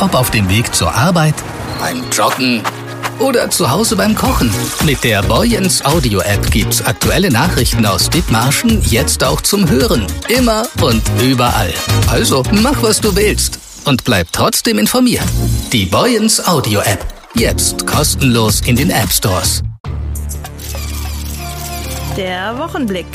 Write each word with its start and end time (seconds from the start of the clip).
Ob 0.00 0.14
auf 0.14 0.30
dem 0.30 0.48
Weg 0.48 0.74
zur 0.74 0.94
Arbeit, 0.94 1.34
beim 1.80 2.04
Joggen 2.10 2.62
oder 3.18 3.50
zu 3.50 3.68
Hause 3.70 3.96
beim 3.96 4.14
Kochen. 4.14 4.50
Mit 4.84 5.02
der 5.02 5.22
Boyens 5.22 5.84
Audio 5.84 6.20
App 6.20 6.50
gibt's 6.52 6.84
aktuelle 6.84 7.30
Nachrichten 7.30 7.84
aus 7.84 8.08
Dithmarschen 8.08 8.80
jetzt 8.84 9.24
auch 9.24 9.40
zum 9.40 9.68
Hören. 9.68 10.06
Immer 10.28 10.68
und 10.80 11.02
überall. 11.20 11.72
Also 12.08 12.44
mach 12.62 12.80
was 12.82 13.00
du 13.00 13.14
willst 13.16 13.58
und 13.86 14.04
bleib 14.04 14.28
trotzdem 14.32 14.78
informiert. 14.78 15.24
Die 15.72 15.86
Boyens 15.86 16.46
Audio 16.46 16.80
App. 16.80 17.04
Jetzt 17.34 17.86
kostenlos 17.86 18.60
in 18.62 18.76
den 18.76 18.90
App 18.90 19.10
Stores. 19.10 19.62
Der 22.16 22.56
Wochenblick. 22.58 23.06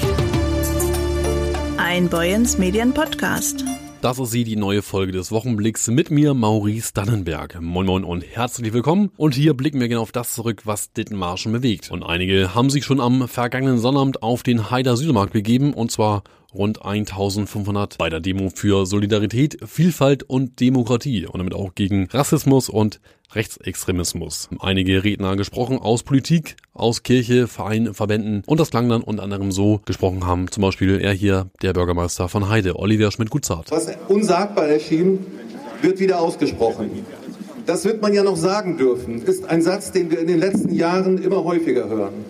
Ein 1.78 2.10
Boyens 2.10 2.58
Medien 2.58 2.94
Podcast. 2.94 3.64
Das 4.04 4.20
ist 4.20 4.32
sie, 4.32 4.44
die 4.44 4.58
neue 4.58 4.82
Folge 4.82 5.14
des 5.14 5.32
Wochenblicks 5.32 5.88
mit 5.88 6.12
mir, 6.12 6.34
Maurice 6.34 6.92
Dannenberg. 6.94 7.62
Moin 7.62 7.86
Moin 7.86 8.04
und 8.04 8.22
herzlich 8.22 8.74
willkommen. 8.74 9.12
Und 9.16 9.34
hier 9.34 9.54
blicken 9.54 9.80
wir 9.80 9.88
genau 9.88 10.02
auf 10.02 10.12
das 10.12 10.34
zurück, 10.34 10.64
was 10.66 10.92
Dittenmarschen 10.92 11.54
bewegt. 11.54 11.90
Und 11.90 12.04
einige 12.04 12.54
haben 12.54 12.70
sich 12.70 12.84
schon 12.84 13.00
am 13.00 13.30
vergangenen 13.30 13.78
Sonnabend 13.78 14.22
auf 14.22 14.44
den 14.44 14.70
Haider 14.70 14.98
Südermarkt 14.98 15.32
begeben 15.32 15.74
und 15.74 15.90
zwar 15.90 16.24
rund 16.54 16.86
1500 16.86 17.98
bei 17.98 18.10
der 18.10 18.20
Demo 18.20 18.50
für 18.54 18.86
Solidarität, 18.86 19.58
Vielfalt 19.66 20.24
und 20.24 20.60
Demokratie 20.60 21.26
und 21.26 21.38
damit 21.38 21.54
auch 21.54 21.76
gegen 21.76 22.08
Rassismus 22.12 22.70
und 22.70 23.00
Rechtsextremismus. 23.36 24.50
Einige 24.60 25.04
Redner 25.04 25.36
gesprochen 25.36 25.80
aus 25.80 26.04
Politik, 26.04 26.56
aus 26.74 27.04
Kirche, 27.04 27.48
Vereinen, 27.48 27.94
Verbänden 27.94 28.44
und 28.46 28.60
das 28.60 28.70
klang 28.70 28.90
dann 28.90 29.02
unter 29.02 29.24
anderem 29.24 29.52
so 29.52 29.82
gesprochen 29.86 30.26
haben. 30.26 30.52
Zum 30.52 30.62
Beispiel 30.62 31.00
er 31.00 31.14
hier, 31.14 31.48
der 31.62 31.74
Bürgermeister 31.74 32.30
von 32.30 32.50
Heide, 32.50 32.78
Oliver 32.78 33.12
Schmidt-Gutzart. 33.12 33.72
Was 33.72 33.88
unsagbar 34.08 34.68
erschien, 34.68 35.20
wird 35.82 36.00
wieder 36.00 36.20
ausgesprochen. 36.20 37.06
Das 37.66 37.86
wird 37.86 38.02
man 38.02 38.14
ja 38.14 38.24
noch 38.24 38.36
sagen 38.36 38.78
dürfen, 38.78 39.22
ist 39.22 39.46
ein 39.46 39.62
Satz, 39.62 39.92
den 39.92 40.12
wir 40.12 40.20
in 40.20 40.28
den 40.28 40.40
letzten 40.40 40.74
Jahren 40.74 41.18
immer 41.18 41.44
häufiger 41.44 41.88
hören. 41.88 42.26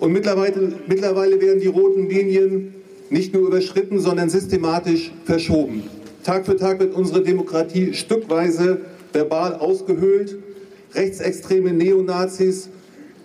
Und 0.00 0.12
mittlerweile, 0.12 0.72
mittlerweile 0.86 1.40
werden 1.40 1.60
die 1.60 1.66
roten 1.66 2.08
Linien 2.08 2.74
nicht 3.10 3.34
nur 3.34 3.46
überschritten, 3.46 4.00
sondern 4.00 4.30
systematisch 4.30 5.12
verschoben. 5.24 5.84
Tag 6.24 6.46
für 6.46 6.56
Tag 6.56 6.80
wird 6.80 6.94
unsere 6.94 7.22
Demokratie 7.22 7.94
stückweise 7.94 8.80
verbal 9.12 9.54
ausgehöhlt. 9.54 10.36
Rechtsextreme 10.94 11.72
Neonazis 11.72 12.68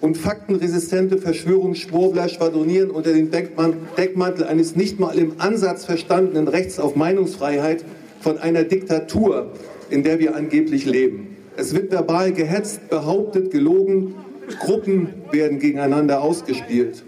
und 0.01 0.17
faktenresistente 0.17 1.17
Verschwörungsschwurbler 1.17 2.27
schwadronieren 2.29 2.89
unter 2.89 3.13
dem 3.13 3.29
Deckmantel 3.31 4.45
eines 4.45 4.75
nicht 4.75 4.99
mal 4.99 5.17
im 5.17 5.33
Ansatz 5.37 5.85
verstandenen 5.85 6.47
Rechts 6.47 6.79
auf 6.79 6.95
Meinungsfreiheit 6.95 7.85
von 8.19 8.37
einer 8.37 8.63
Diktatur, 8.63 9.51
in 9.89 10.03
der 10.03 10.19
wir 10.19 10.35
angeblich 10.35 10.85
leben. 10.85 11.37
Es 11.57 11.73
wird 11.75 11.91
verbal 11.91 12.31
gehetzt, 12.33 12.89
behauptet, 12.89 13.51
gelogen, 13.51 14.15
Gruppen 14.59 15.09
werden 15.31 15.59
gegeneinander 15.59 16.21
ausgespielt. 16.21 17.03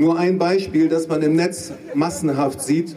Nur 0.00 0.18
ein 0.18 0.38
Beispiel, 0.38 0.88
das 0.88 1.08
man 1.08 1.20
im 1.20 1.36
Netz 1.36 1.74
massenhaft 1.92 2.62
sieht. 2.62 2.96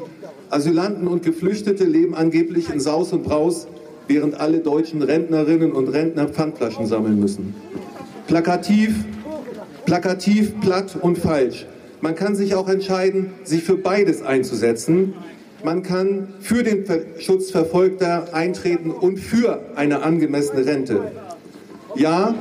Asylanten 0.49 1.09
und 1.09 1.21
Geflüchtete 1.21 1.83
leben 1.83 2.15
angeblich 2.15 2.69
in 2.69 2.79
Saus 2.79 3.11
und 3.11 3.25
Braus, 3.25 3.67
während 4.07 4.39
alle 4.39 4.59
deutschen 4.59 5.01
Rentnerinnen 5.01 5.73
und 5.73 5.89
Rentner 5.89 6.29
Pfandflaschen 6.29 6.85
sammeln 6.85 7.19
müssen. 7.19 7.55
Plakativ, 8.27 8.95
plakativ, 9.83 10.57
platt 10.61 10.95
und 11.01 11.17
falsch. 11.17 11.65
Man 11.99 12.15
kann 12.15 12.37
sich 12.37 12.55
auch 12.55 12.69
entscheiden, 12.69 13.31
sich 13.43 13.65
für 13.65 13.75
beides 13.75 14.21
einzusetzen. 14.21 15.13
Man 15.61 15.83
kann 15.83 16.29
für 16.39 16.63
den 16.63 16.85
Schutz 17.19 17.51
Verfolgter 17.51 18.33
eintreten 18.33 18.91
und 18.91 19.17
für 19.19 19.59
eine 19.75 20.03
angemessene 20.03 20.65
Rente. 20.65 21.11
Ja, 21.95 22.33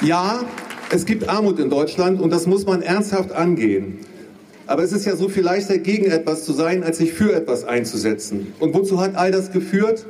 ja, 0.00 0.44
es 0.90 1.06
gibt 1.06 1.28
Armut 1.28 1.58
in 1.58 1.70
Deutschland 1.70 2.20
und 2.20 2.30
das 2.30 2.46
muss 2.46 2.66
man 2.66 2.82
ernsthaft 2.82 3.32
angehen. 3.32 3.98
Aber 4.66 4.82
es 4.82 4.92
ist 4.92 5.04
ja 5.04 5.16
so 5.16 5.28
viel 5.28 5.42
leichter, 5.42 5.78
gegen 5.78 6.06
etwas 6.06 6.44
zu 6.44 6.52
sein, 6.52 6.82
als 6.84 6.98
sich 6.98 7.12
für 7.12 7.34
etwas 7.34 7.64
einzusetzen. 7.64 8.52
Und 8.60 8.74
wozu 8.74 9.00
hat 9.00 9.14
all 9.14 9.30
das 9.30 9.52
geführt? 9.52 10.06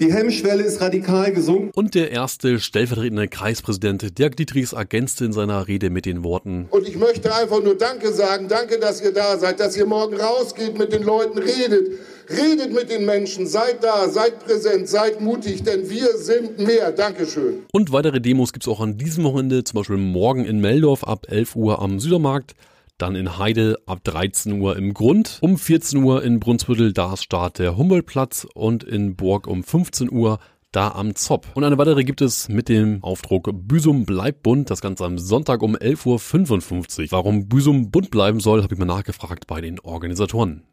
Die 0.00 0.10
Hemmschwelle 0.10 0.62
ist 0.62 0.80
radikal 0.80 1.32
gesunken. 1.32 1.70
Und 1.74 1.94
der 1.94 2.10
erste 2.10 2.60
stellvertretende 2.60 3.28
Kreispräsident 3.28 4.18
Dirk 4.18 4.36
Dietrichs 4.36 4.72
ergänzte 4.72 5.26
in 5.26 5.32
seiner 5.32 5.68
Rede 5.68 5.90
mit 5.90 6.06
den 6.06 6.24
Worten. 6.24 6.66
Und 6.70 6.88
ich 6.88 6.96
möchte 6.96 7.34
einfach 7.34 7.62
nur 7.62 7.76
Danke 7.76 8.12
sagen. 8.12 8.48
Danke, 8.48 8.78
dass 8.78 9.02
ihr 9.02 9.12
da 9.12 9.36
seid, 9.36 9.60
dass 9.60 9.76
ihr 9.76 9.84
morgen 9.84 10.16
rausgeht, 10.16 10.78
mit 10.78 10.94
den 10.94 11.02
Leuten 11.02 11.38
redet. 11.38 11.98
Redet 12.28 12.72
mit 12.72 12.90
den 12.90 13.04
Menschen, 13.04 13.46
seid 13.46 13.82
da, 13.82 14.08
seid 14.08 14.44
präsent, 14.44 14.88
seid 14.88 15.20
mutig, 15.20 15.62
denn 15.62 15.88
wir 15.88 16.16
sind 16.18 16.58
mehr. 16.58 16.92
Dankeschön. 16.92 17.64
Und 17.72 17.92
weitere 17.92 18.20
Demos 18.20 18.52
gibt 18.52 18.66
es 18.66 18.72
auch 18.72 18.80
an 18.80 18.96
diesem 18.96 19.24
Wochenende, 19.24 19.64
zum 19.64 19.78
Beispiel 19.78 19.96
morgen 19.96 20.44
in 20.44 20.60
Meldorf 20.60 21.04
ab 21.04 21.26
11 21.28 21.56
Uhr 21.56 21.80
am 21.80 22.00
Südermarkt 22.00 22.54
dann 22.98 23.14
in 23.14 23.38
Heide 23.38 23.76
ab 23.86 24.02
13 24.04 24.60
Uhr 24.60 24.76
im 24.76 24.94
Grund, 24.94 25.38
um 25.42 25.58
14 25.58 26.02
Uhr 26.02 26.24
in 26.24 26.40
Brunsbüttel, 26.40 26.92
da 26.92 27.16
Start 27.16 27.58
der 27.58 27.76
Humboldtplatz 27.76 28.46
und 28.54 28.84
in 28.84 29.16
Burg 29.16 29.46
um 29.46 29.62
15 29.62 30.10
Uhr 30.10 30.38
da 30.72 30.90
am 30.90 31.14
Zopp. 31.14 31.46
Und 31.54 31.64
eine 31.64 31.78
weitere 31.78 32.04
gibt 32.04 32.20
es 32.20 32.48
mit 32.48 32.68
dem 32.68 33.02
Aufdruck 33.02 33.50
Büsum 33.52 34.04
bleibt 34.04 34.42
bunt, 34.42 34.70
das 34.70 34.80
Ganze 34.80 35.04
am 35.04 35.18
Sonntag 35.18 35.62
um 35.62 35.76
11.55 35.76 37.04
Uhr. 37.04 37.12
Warum 37.12 37.48
Büsum 37.48 37.90
bunt 37.90 38.10
bleiben 38.10 38.40
soll, 38.40 38.62
habe 38.62 38.74
ich 38.74 38.78
mal 38.78 38.86
nachgefragt 38.86 39.46
bei 39.46 39.60
den 39.60 39.80
Organisatoren. 39.80 40.64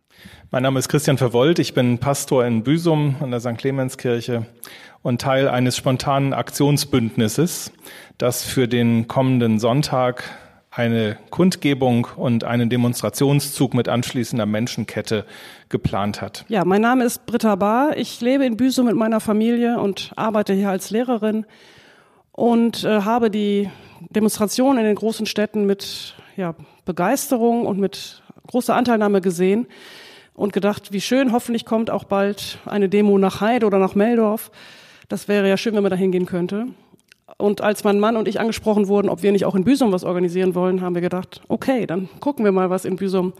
Mein 0.51 0.63
Name 0.63 0.77
ist 0.77 0.87
Christian 0.87 1.17
Verwold, 1.17 1.57
ich 1.57 1.73
bin 1.73 1.97
Pastor 1.97 2.45
in 2.45 2.63
Büsum 2.63 3.15
an 3.21 3.31
der 3.31 3.39
St. 3.39 3.57
Clemenskirche 3.57 4.45
und 5.01 5.19
Teil 5.19 5.47
eines 5.47 5.75
spontanen 5.75 6.33
Aktionsbündnisses, 6.33 7.71
das 8.19 8.43
für 8.43 8.67
den 8.67 9.07
kommenden 9.07 9.57
Sonntag 9.57 10.23
eine 10.69 11.17
Kundgebung 11.29 12.07
und 12.15 12.43
einen 12.43 12.69
Demonstrationszug 12.69 13.73
mit 13.73 13.89
anschließender 13.89 14.45
Menschenkette 14.45 15.25
geplant 15.69 16.21
hat. 16.21 16.45
Ja, 16.49 16.65
mein 16.65 16.81
Name 16.81 17.03
ist 17.03 17.25
Britta 17.25 17.55
Bahr. 17.55 17.97
Ich 17.97 18.21
lebe 18.21 18.45
in 18.45 18.57
Büsum 18.57 18.85
mit 18.87 18.95
meiner 18.95 19.19
Familie 19.19 19.79
und 19.79 20.11
arbeite 20.15 20.53
hier 20.53 20.69
als 20.69 20.89
Lehrerin 20.89 21.45
und 22.31 22.83
äh, 22.83 23.01
habe 23.01 23.29
die 23.29 23.69
Demonstration 24.09 24.77
in 24.77 24.83
den 24.83 24.95
großen 24.95 25.25
Städten 25.25 25.65
mit 25.65 26.15
ja, 26.35 26.55
Begeisterung 26.85 27.65
und 27.65 27.79
mit 27.79 28.21
großer 28.47 28.75
Anteilnahme 28.75 29.21
gesehen 29.21 29.67
und 30.33 30.53
gedacht, 30.53 30.91
wie 30.91 31.01
schön, 31.01 31.31
hoffentlich 31.31 31.65
kommt 31.65 31.89
auch 31.89 32.03
bald 32.03 32.59
eine 32.65 32.89
Demo 32.89 33.17
nach 33.17 33.41
Heide 33.41 33.65
oder 33.65 33.79
nach 33.79 33.95
Meldorf. 33.95 34.51
Das 35.09 35.27
wäre 35.27 35.47
ja 35.47 35.57
schön, 35.57 35.75
wenn 35.75 35.83
man 35.83 35.91
da 35.91 35.95
hingehen 35.95 36.25
könnte. 36.25 36.67
Und 37.37 37.61
als 37.61 37.83
mein 37.83 37.99
Mann 37.99 38.17
und 38.17 38.27
ich 38.27 38.39
angesprochen 38.39 38.87
wurden, 38.87 39.09
ob 39.09 39.23
wir 39.23 39.31
nicht 39.31 39.45
auch 39.45 39.55
in 39.55 39.63
Büsum 39.63 39.91
was 39.91 40.03
organisieren 40.03 40.55
wollen, 40.55 40.81
haben 40.81 40.95
wir 40.95 41.01
gedacht, 41.01 41.41
okay, 41.47 41.85
dann 41.85 42.09
gucken 42.19 42.45
wir 42.45 42.51
mal, 42.51 42.69
was 42.69 42.85
in 42.85 42.95
Büsum 42.95 43.33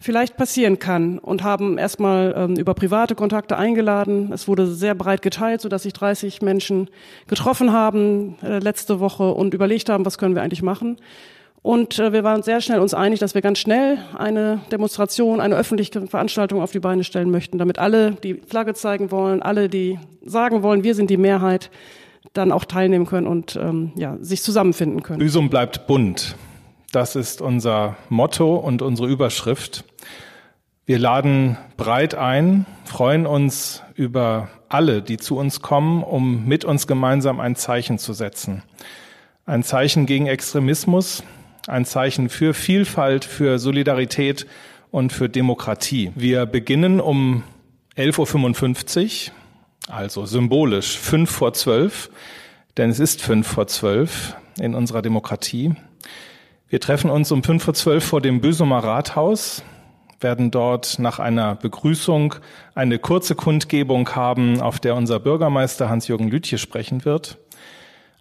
vielleicht 0.00 0.36
passieren 0.36 0.78
kann 0.78 1.18
und 1.18 1.42
haben 1.42 1.78
erstmal 1.78 2.34
ähm, 2.36 2.56
über 2.56 2.74
private 2.74 3.14
Kontakte 3.14 3.56
eingeladen. 3.56 4.30
Es 4.32 4.46
wurde 4.46 4.66
sehr 4.66 4.94
breit 4.94 5.22
geteilt, 5.22 5.60
sodass 5.60 5.84
sich 5.84 5.94
30 5.94 6.42
Menschen 6.42 6.88
getroffen 7.26 7.72
haben 7.72 8.36
äh, 8.42 8.58
letzte 8.58 9.00
Woche 9.00 9.32
und 9.32 9.54
überlegt 9.54 9.88
haben, 9.88 10.04
was 10.04 10.18
können 10.18 10.34
wir 10.34 10.42
eigentlich 10.42 10.62
machen. 10.62 10.98
Und 11.66 11.98
äh, 11.98 12.12
wir 12.12 12.22
waren 12.22 12.44
sehr 12.44 12.60
schnell 12.60 12.78
uns 12.78 12.94
einig, 12.94 13.18
dass 13.18 13.34
wir 13.34 13.42
ganz 13.42 13.58
schnell 13.58 13.98
eine 14.16 14.60
Demonstration, 14.70 15.40
eine 15.40 15.56
öffentliche 15.56 16.06
Veranstaltung 16.06 16.62
auf 16.62 16.70
die 16.70 16.78
Beine 16.78 17.02
stellen 17.02 17.28
möchten, 17.32 17.58
damit 17.58 17.80
alle, 17.80 18.12
die 18.12 18.34
Flagge 18.34 18.72
zeigen 18.74 19.10
wollen, 19.10 19.42
alle, 19.42 19.68
die 19.68 19.98
sagen 20.24 20.62
wollen, 20.62 20.84
wir 20.84 20.94
sind 20.94 21.10
die 21.10 21.16
Mehrheit, 21.16 21.72
dann 22.34 22.52
auch 22.52 22.66
teilnehmen 22.66 23.04
können 23.04 23.26
und 23.26 23.56
ähm, 23.56 23.90
ja, 23.96 24.16
sich 24.20 24.44
zusammenfinden 24.44 25.02
können. 25.02 25.18
Büsum 25.18 25.50
bleibt 25.50 25.88
bunt. 25.88 26.36
Das 26.92 27.16
ist 27.16 27.40
unser 27.40 27.96
Motto 28.10 28.54
und 28.54 28.80
unsere 28.80 29.08
Überschrift. 29.08 29.82
Wir 30.84 31.00
laden 31.00 31.56
breit 31.76 32.14
ein, 32.14 32.64
freuen 32.84 33.26
uns 33.26 33.82
über 33.96 34.50
alle, 34.68 35.02
die 35.02 35.16
zu 35.16 35.36
uns 35.36 35.62
kommen, 35.62 36.04
um 36.04 36.46
mit 36.46 36.64
uns 36.64 36.86
gemeinsam 36.86 37.40
ein 37.40 37.56
Zeichen 37.56 37.98
zu 37.98 38.12
setzen. 38.12 38.62
Ein 39.46 39.64
Zeichen 39.64 40.06
gegen 40.06 40.28
Extremismus, 40.28 41.24
ein 41.66 41.84
Zeichen 41.84 42.28
für 42.28 42.54
Vielfalt, 42.54 43.24
für 43.24 43.58
Solidarität 43.58 44.46
und 44.90 45.12
für 45.12 45.28
Demokratie. 45.28 46.12
Wir 46.14 46.46
beginnen 46.46 47.00
um 47.00 47.42
11.55 47.96 49.28
Uhr 49.28 49.34
also 49.88 50.26
symbolisch 50.26 50.98
fünf 50.98 51.30
vor 51.30 51.52
zwölf, 51.52 52.10
denn 52.76 52.90
es 52.90 52.98
ist 52.98 53.22
fünf 53.22 53.46
vor 53.46 53.66
zwölf 53.68 54.36
in 54.58 54.74
unserer 54.74 55.02
Demokratie. 55.02 55.74
Wir 56.68 56.80
treffen 56.80 57.10
uns 57.10 57.30
um 57.30 57.44
fünf 57.44 57.62
vor 57.62 57.74
zwölf 57.74 58.04
vor 58.04 58.20
dem 58.20 58.40
Büsumer 58.40 58.78
Rathaus, 58.78 59.62
werden 60.20 60.50
dort 60.50 60.98
nach 60.98 61.18
einer 61.18 61.54
Begrüßung 61.54 62.34
eine 62.74 62.98
kurze 62.98 63.34
Kundgebung 63.34 64.08
haben, 64.16 64.60
auf 64.60 64.80
der 64.80 64.96
unser 64.96 65.20
Bürgermeister 65.20 65.88
Hans-Jürgen 65.88 66.28
Lütje 66.28 66.58
sprechen 66.58 67.04
wird. 67.04 67.38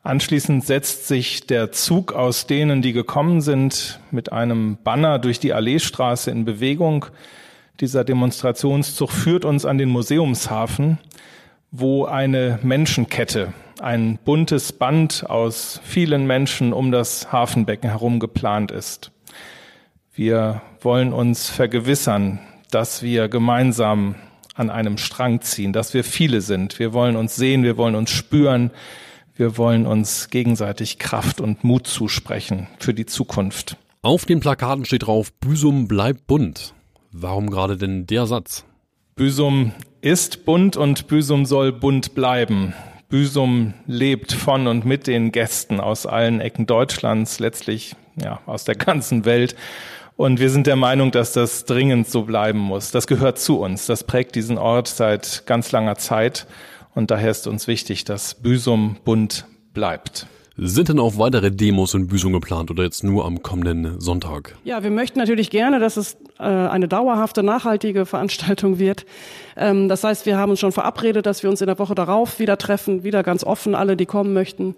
Anschließend 0.05 0.63
setzt 0.63 1.07
sich 1.07 1.47
der 1.47 1.71
Zug 1.71 2.13
aus 2.13 2.45
denen, 2.45 2.83
die 2.83 2.93
gekommen 2.93 3.41
sind, 3.41 3.99
mit 4.11 4.31
einem 4.31 4.77
Banner 4.83 5.17
durch 5.17 5.39
die 5.39 5.51
Alleestraße 5.51 6.29
in 6.29 6.45
Bewegung. 6.45 7.07
Dieser 7.79 8.03
Demonstrationszug 8.03 9.11
führt 9.11 9.45
uns 9.45 9.65
an 9.65 9.79
den 9.79 9.89
Museumshafen, 9.89 10.99
wo 11.71 12.05
eine 12.05 12.59
Menschenkette, 12.61 13.51
ein 13.79 14.19
buntes 14.23 14.73
Band 14.73 15.27
aus 15.27 15.81
vielen 15.83 16.27
Menschen 16.27 16.71
um 16.71 16.91
das 16.91 17.31
Hafenbecken 17.31 17.89
herum 17.89 18.19
geplant 18.19 18.69
ist. 18.69 19.11
Wir 20.13 20.61
wollen 20.81 21.13
uns 21.13 21.49
vergewissern, 21.49 22.37
dass 22.69 23.01
wir 23.01 23.27
gemeinsam 23.27 24.13
an 24.53 24.69
einem 24.69 24.99
Strang 24.99 25.41
ziehen, 25.41 25.73
dass 25.73 25.95
wir 25.95 26.03
viele 26.03 26.41
sind. 26.41 26.77
Wir 26.77 26.93
wollen 26.93 27.15
uns 27.15 27.35
sehen, 27.35 27.63
wir 27.63 27.75
wollen 27.75 27.95
uns 27.95 28.11
spüren, 28.11 28.69
wir 29.35 29.57
wollen 29.57 29.85
uns 29.85 30.29
gegenseitig 30.29 30.97
Kraft 30.97 31.41
und 31.41 31.63
Mut 31.63 31.87
zusprechen 31.87 32.67
für 32.79 32.93
die 32.93 33.05
Zukunft. 33.05 33.77
Auf 34.01 34.25
den 34.25 34.39
Plakaten 34.39 34.85
steht 34.85 35.07
drauf, 35.07 35.33
Büsum 35.33 35.87
bleibt 35.87 36.27
bunt. 36.27 36.73
Warum 37.11 37.49
gerade 37.49 37.77
denn 37.77 38.07
der 38.07 38.27
Satz? 38.27 38.65
Büsum 39.15 39.71
ist 40.01 40.45
bunt 40.45 40.77
und 40.77 41.07
Büsum 41.07 41.45
soll 41.45 41.71
bunt 41.71 42.15
bleiben. 42.15 42.73
Büsum 43.09 43.73
lebt 43.87 44.31
von 44.33 44.67
und 44.67 44.85
mit 44.85 45.07
den 45.07 45.31
Gästen 45.31 45.79
aus 45.79 46.05
allen 46.05 46.41
Ecken 46.41 46.65
Deutschlands, 46.65 47.39
letztlich 47.39 47.95
ja, 48.15 48.39
aus 48.45 48.63
der 48.63 48.75
ganzen 48.75 49.25
Welt. 49.25 49.55
Und 50.17 50.39
wir 50.39 50.49
sind 50.49 50.65
der 50.65 50.75
Meinung, 50.77 51.11
dass 51.11 51.33
das 51.33 51.65
dringend 51.65 52.09
so 52.09 52.23
bleiben 52.23 52.59
muss. 52.59 52.91
Das 52.91 53.05
gehört 53.05 53.37
zu 53.37 53.59
uns. 53.59 53.85
Das 53.85 54.05
prägt 54.05 54.35
diesen 54.35 54.57
Ort 54.57 54.87
seit 54.87 55.45
ganz 55.45 55.71
langer 55.71 55.95
Zeit. 55.95 56.47
Und 56.95 57.11
daher 57.11 57.29
ist 57.29 57.45
uns 57.45 57.67
wichtig, 57.67 58.05
dass 58.05 58.33
Büsum 58.35 58.95
bunt 59.03 59.45
bleibt. 59.73 60.27
Sind 60.57 60.87
denn 60.87 60.99
auch 60.99 61.17
weitere 61.17 61.51
Demos 61.51 61.93
in 61.93 62.07
Büsum 62.07 62.31
geplant 62.31 62.71
oder 62.71 62.83
jetzt 62.83 63.03
nur 63.03 63.25
am 63.25 63.43
kommenden 63.43 63.99
Sonntag? 63.99 64.55
Ja, 64.63 64.83
wir 64.83 64.89
möchten 64.89 65.19
natürlich 65.19 65.49
gerne, 65.49 65.81
dass 65.81 65.97
es 65.97 66.15
äh, 66.39 66.43
eine 66.43 66.87
dauerhafte, 66.87 67.43
nachhaltige 67.43 68.05
Veranstaltung 68.05 68.79
wird. 68.79 69.05
Ähm, 69.57 69.89
das 69.89 70.05
heißt, 70.05 70.25
wir 70.25 70.37
haben 70.37 70.51
uns 70.51 70.61
schon 70.61 70.71
verabredet, 70.71 71.25
dass 71.25 71.43
wir 71.43 71.49
uns 71.49 71.59
in 71.59 71.67
der 71.67 71.77
Woche 71.77 71.93
darauf 71.93 72.39
wieder 72.39 72.57
treffen, 72.57 73.03
wieder 73.03 73.21
ganz 73.21 73.43
offen. 73.43 73.75
Alle, 73.75 73.97
die 73.97 74.05
kommen 74.05 74.31
möchten, 74.31 74.75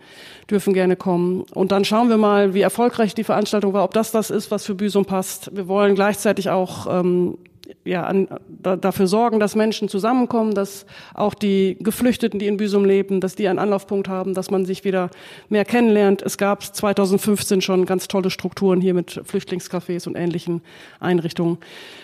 dürfen 0.50 0.74
gerne 0.74 0.96
kommen. 0.96 1.42
Und 1.54 1.72
dann 1.72 1.86
schauen 1.86 2.10
wir 2.10 2.18
mal, 2.18 2.56
wie 2.56 2.62
erfolgreich 2.62 3.14
die 3.14 3.24
Veranstaltung 3.24 3.74
war, 3.74 3.84
ob 3.84 3.94
das 3.94 4.12
das 4.12 4.32
ist, 4.32 4.50
was 4.50 4.66
für 4.66 4.74
Büsum 4.74 5.06
passt. 5.06 5.56
Wir 5.56 5.68
wollen 5.68 5.94
gleichzeitig 5.94 6.50
auch 6.50 6.88
ähm, 6.90 7.38
ja, 7.84 8.04
an, 8.04 8.28
da, 8.48 8.76
dafür 8.76 9.08
sorgen, 9.08 9.40
dass 9.40 9.56
Menschen 9.56 9.90
zusammenkommen, 9.90 10.54
dass 10.54 10.86
auch 11.14 11.34
die 11.34 11.78
Geflüchteten, 11.80 12.40
die 12.40 12.48
in 12.48 12.58
Büsum 12.58 12.86
leben, 12.86 13.22
dass 13.22 13.36
die 13.36 13.48
einen 13.48 13.60
Anlaufpunkt 13.60 14.08
haben, 14.08 14.34
dass 14.34 14.52
man 14.52 14.66
sich 14.66 14.84
wieder 14.84 15.10
mehr 15.50 15.66
kennenlernt. 15.66 16.22
Es 16.22 16.38
gab 16.38 16.64
2015 16.64 17.62
schon 17.62 17.86
ganz 17.86 18.08
tolle 18.08 18.30
Strukturen 18.30 18.82
hier 18.82 18.94
mit 18.94 19.22
Flüchtlingscafés 19.24 20.08
und 20.08 20.16
ähnlichen 20.16 20.62
Einrichtungen. 21.00 21.58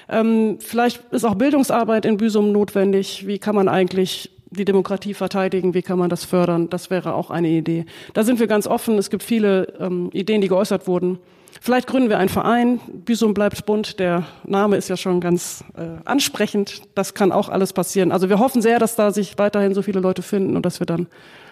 Ähm, 0.09 0.57
vielleicht 0.59 1.01
ist 1.11 1.25
auch 1.25 1.35
Bildungsarbeit 1.35 2.05
in 2.05 2.17
Büsum 2.17 2.51
notwendig. 2.51 3.27
Wie 3.27 3.39
kann 3.39 3.55
man 3.55 3.67
eigentlich 3.67 4.31
die 4.49 4.65
Demokratie 4.65 5.13
verteidigen, 5.13 5.73
wie 5.73 5.81
kann 5.81 5.97
man 5.97 6.09
das 6.09 6.25
fördern? 6.25 6.69
Das 6.69 6.89
wäre 6.89 7.15
auch 7.15 7.31
eine 7.31 7.49
Idee. 7.49 7.85
Da 8.13 8.23
sind 8.23 8.39
wir 8.39 8.47
ganz 8.47 8.67
offen. 8.67 8.97
Es 8.97 9.09
gibt 9.09 9.23
viele 9.23 9.73
ähm, 9.79 10.09
Ideen, 10.13 10.41
die 10.41 10.47
geäußert 10.47 10.87
wurden. 10.87 11.19
Vielleicht 11.61 11.87
gründen 11.87 12.09
wir 12.09 12.17
einen 12.17 12.29
Verein. 12.29 12.79
Büsum 12.91 13.33
bleibt 13.33 13.65
bunt. 13.65 13.99
Der 13.99 14.25
Name 14.43 14.75
ist 14.75 14.89
ja 14.89 14.97
schon 14.97 15.21
ganz 15.21 15.63
äh, 15.77 16.01
ansprechend. 16.05 16.81
Das 16.95 17.13
kann 17.13 17.31
auch 17.31 17.49
alles 17.49 17.73
passieren. 17.73 18.11
Also 18.11 18.29
wir 18.29 18.39
hoffen 18.39 18.61
sehr, 18.61 18.79
dass 18.79 18.95
da 18.95 19.11
sich 19.11 19.37
weiterhin 19.37 19.73
so 19.73 19.81
viele 19.81 19.99
Leute 19.99 20.21
finden 20.21 20.55
und 20.55 20.65
dass 20.65 20.79
wir 20.81 20.85
dann 20.85 21.07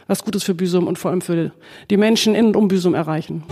was 0.07 0.25
Gutes 0.25 0.44
für 0.44 0.53
Büsum 0.53 0.88
und 0.88 1.00
vor 1.00 1.12
allem 1.12 1.21
für 1.21 1.51
die 1.89 1.98
Menschen 1.98 2.36
in 2.36 2.48
und 2.48 2.56
um 2.57 2.68
Büsum 2.68 2.94
erreichen. 2.94 3.44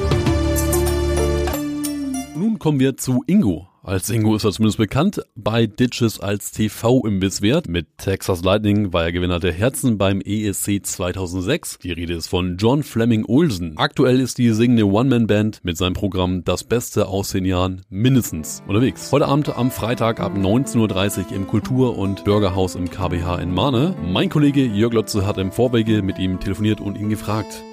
Nun 2.35 2.59
kommen 2.59 2.79
wir 2.79 2.97
zu 2.97 3.23
Ingo. 3.27 3.68
Als 3.81 4.09
Ingo 4.09 4.35
ist 4.35 4.43
er 4.43 4.51
zumindest 4.51 4.77
bekannt, 4.77 5.21
bei 5.35 5.65
Ditches 5.65 6.19
als 6.19 6.51
TV-Imbiss 6.51 7.41
wert. 7.41 7.69
Mit 7.69 7.87
Texas 7.97 8.43
Lightning 8.43 8.91
war 8.91 9.05
er 9.05 9.13
Gewinner 9.13 9.39
der 9.39 9.53
Herzen 9.53 9.97
beim 9.97 10.19
ESC 10.19 10.85
2006. 10.85 11.79
Die 11.79 11.93
Rede 11.93 12.13
ist 12.13 12.27
von 12.27 12.57
John 12.57 12.83
Fleming 12.83 13.23
Olsen. 13.25 13.77
Aktuell 13.77 14.19
ist 14.19 14.37
die 14.37 14.51
singende 14.51 14.85
One-Man-Band 14.85 15.61
mit 15.63 15.77
seinem 15.77 15.93
Programm 15.93 16.43
Das 16.43 16.65
Beste 16.65 17.07
aus 17.07 17.31
den 17.31 17.45
Jahren 17.45 17.83
mindestens 17.89 18.61
unterwegs. 18.67 19.13
Heute 19.13 19.27
Abend 19.27 19.55
am 19.55 19.71
Freitag 19.71 20.19
ab 20.19 20.33
19.30 20.35 21.29
Uhr 21.29 21.35
im 21.37 21.47
Kultur- 21.47 21.97
und 21.97 22.25
Bürgerhaus 22.25 22.75
im 22.75 22.89
KBH 22.89 23.37
in 23.37 23.53
Mahne. 23.53 23.95
Mein 24.03 24.29
Kollege 24.29 24.65
Jörg 24.65 24.93
Lotze 24.93 25.25
hat 25.25 25.37
im 25.37 25.53
Vorwege 25.53 26.01
mit 26.01 26.19
ihm 26.19 26.41
telefoniert 26.41 26.81
und 26.81 26.97
ihn 26.97 27.09
gefragt. 27.09 27.63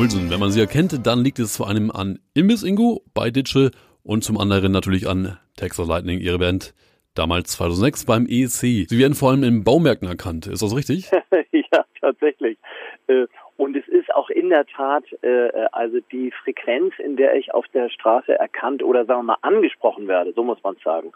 Olsen, 0.00 0.30
wenn 0.30 0.40
man 0.40 0.50
sie 0.50 0.60
erkennt, 0.60 1.06
dann 1.06 1.22
liegt 1.22 1.38
es 1.38 1.58
vor 1.58 1.68
allem 1.68 1.90
an 1.90 2.20
Imbiss 2.32 2.62
Ingo 2.62 3.02
bei 3.12 3.30
Ditsche 3.30 3.70
und 4.02 4.24
zum 4.24 4.38
anderen 4.38 4.72
natürlich 4.72 5.06
an 5.06 5.38
Texas 5.56 5.86
Lightning, 5.86 6.20
ihre 6.20 6.38
Band. 6.38 6.72
Damals 7.14 7.50
2006 7.50 8.06
beim 8.06 8.26
ESC. 8.26 8.88
Sie 8.88 8.98
werden 8.98 9.12
vor 9.12 9.30
allem 9.30 9.42
in 9.42 9.62
Baumärkten 9.62 10.08
erkannt. 10.08 10.46
Ist 10.46 10.62
das 10.62 10.74
richtig? 10.74 11.10
ja, 11.52 11.84
tatsächlich. 12.00 12.56
Äh, 13.08 13.26
Und 13.58 13.76
es 13.76 13.86
ist 13.88 14.10
auch 14.14 14.30
in 14.50 14.56
der 14.56 14.66
Tat, 14.66 15.04
äh, 15.22 15.68
also 15.70 16.00
die 16.10 16.32
Frequenz, 16.32 16.92
in 16.98 17.16
der 17.16 17.36
ich 17.36 17.54
auf 17.54 17.68
der 17.68 17.88
Straße 17.88 18.36
erkannt 18.36 18.82
oder 18.82 19.04
sagen 19.04 19.20
wir 19.20 19.34
mal 19.34 19.36
angesprochen 19.42 20.08
werde, 20.08 20.32
so 20.32 20.42
muss 20.42 20.60
man 20.64 20.76
sagen, 20.84 21.12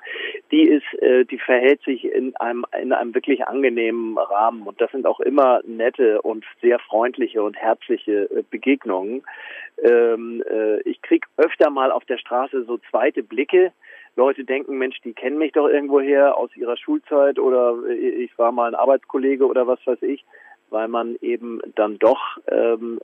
die 0.53 0.63
ist, 0.63 1.03
äh, 1.03 1.25
die 1.25 1.39
verhält 1.39 1.83
sich 1.83 2.05
in 2.05 2.37
einem 2.37 2.65
in 2.81 2.93
einem 2.93 3.13
wirklich 3.13 3.45
angenehmen 3.49 4.17
Rahmen 4.17 4.63
und 4.63 4.81
das 4.81 4.93
sind 4.93 5.05
auch 5.05 5.19
immer 5.19 5.61
nette 5.67 6.23
und 6.23 6.45
sehr 6.63 6.79
freundliche 6.79 7.43
und 7.43 7.57
herzliche 7.57 8.31
äh, 8.31 8.45
Begegnungen. 8.49 9.25
Ähm, 9.83 10.45
äh, 10.49 10.81
ich 10.83 11.03
krieg 11.03 11.27
öfter 11.37 11.71
mal 11.71 11.91
auf 11.91 12.05
der 12.05 12.19
Straße 12.19 12.63
so 12.65 12.79
zweite 12.91 13.25
Blicke. 13.25 13.73
Leute 14.15 14.45
denken, 14.45 14.79
Mensch, 14.79 15.01
die 15.01 15.13
kennen 15.13 15.39
mich 15.39 15.51
doch 15.51 15.67
irgendwoher 15.67 16.39
aus 16.39 16.55
ihrer 16.55 16.77
Schulzeit 16.77 17.41
oder 17.41 17.79
äh, 17.89 17.95
ich 17.95 18.39
war 18.39 18.53
mal 18.53 18.69
ein 18.69 18.77
Arbeitskollege 18.77 19.45
oder 19.45 19.67
was 19.67 19.85
weiß 19.85 20.03
ich 20.03 20.25
weil 20.75 20.89
man 20.89 21.17
eben 21.21 21.61
dann 21.77 22.01
doch 22.01 22.37
ähm, 22.49 23.01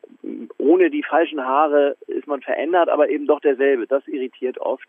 ohne 0.59 0.91
die 0.91 1.05
falschen 1.05 1.41
Haare 1.41 1.97
ist 2.09 2.27
man 2.27 2.43
verändert, 2.43 2.89
aber 2.89 3.09
eben 3.09 3.29
doch 3.29 3.39
derselbe. 3.41 3.87
Das 3.87 4.07
irritiert 4.09 4.59
oft. 4.59 4.89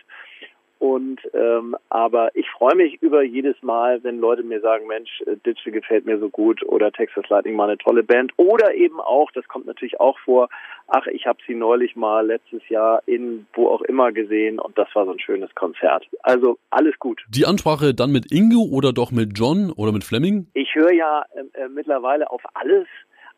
Und 0.81 1.19
ähm, 1.36 1.75
aber 1.89 2.36
ich 2.36 2.50
freue 2.50 2.75
mich 2.75 3.04
über 3.04 3.22
jedes 3.22 3.62
Mal, 3.62 4.04
wenn 4.04 4.18
Leute 4.18 4.42
mir 4.42 4.62
sagen, 4.62 4.88
Mensch, 4.88 5.22
äh, 5.28 5.36
Ditsche 5.45 5.69
gefällt 5.69 6.07
mir 6.07 6.18
so 6.18 6.28
gut 6.28 6.63
oder 6.63 6.92
Texas 6.92 7.30
Lightning 7.30 7.56
mal 7.56 7.66
eine 7.69 7.78
tolle 7.78 8.01
Band 8.01 8.31
oder 8.38 8.74
eben 8.74 9.00
auch, 9.00 9.30
das 9.31 9.48
kommt 9.48 9.68
natürlich 9.68 10.00
auch 10.00 10.18
vor, 10.25 10.50
ach, 10.88 11.06
ich 11.06 11.28
habe 11.28 11.38
sie 11.45 11.54
neulich 11.54 11.95
mal 11.95 12.26
letztes 12.26 12.68
Jahr 12.68 13.04
in 13.06 13.45
wo 13.54 13.68
auch 13.68 13.83
immer 13.83 14.11
gesehen 14.11 14.59
und 14.59 14.76
das 14.76 14.88
war 14.95 15.06
so 15.06 15.11
ein 15.11 15.19
schönes 15.19 15.54
Konzert. 15.54 16.07
Also 16.23 16.57
alles 16.71 16.97
gut. 16.97 17.21
Die 17.30 17.45
Ansprache 17.45 17.94
dann 17.94 18.11
mit 18.11 18.31
Ingo 18.31 18.68
oder 18.71 18.92
doch 18.92 19.11
mit 19.11 19.38
John 19.38 19.71
oder 19.78 19.92
mit 19.92 20.04
Fleming? 20.04 20.47
Ich 20.56 20.73
höre 20.73 20.94
ja 20.94 21.23
äh, 21.35 21.61
äh, 21.61 21.69
mittlerweile 21.69 22.31
auf 22.31 22.42
alles, 22.56 22.88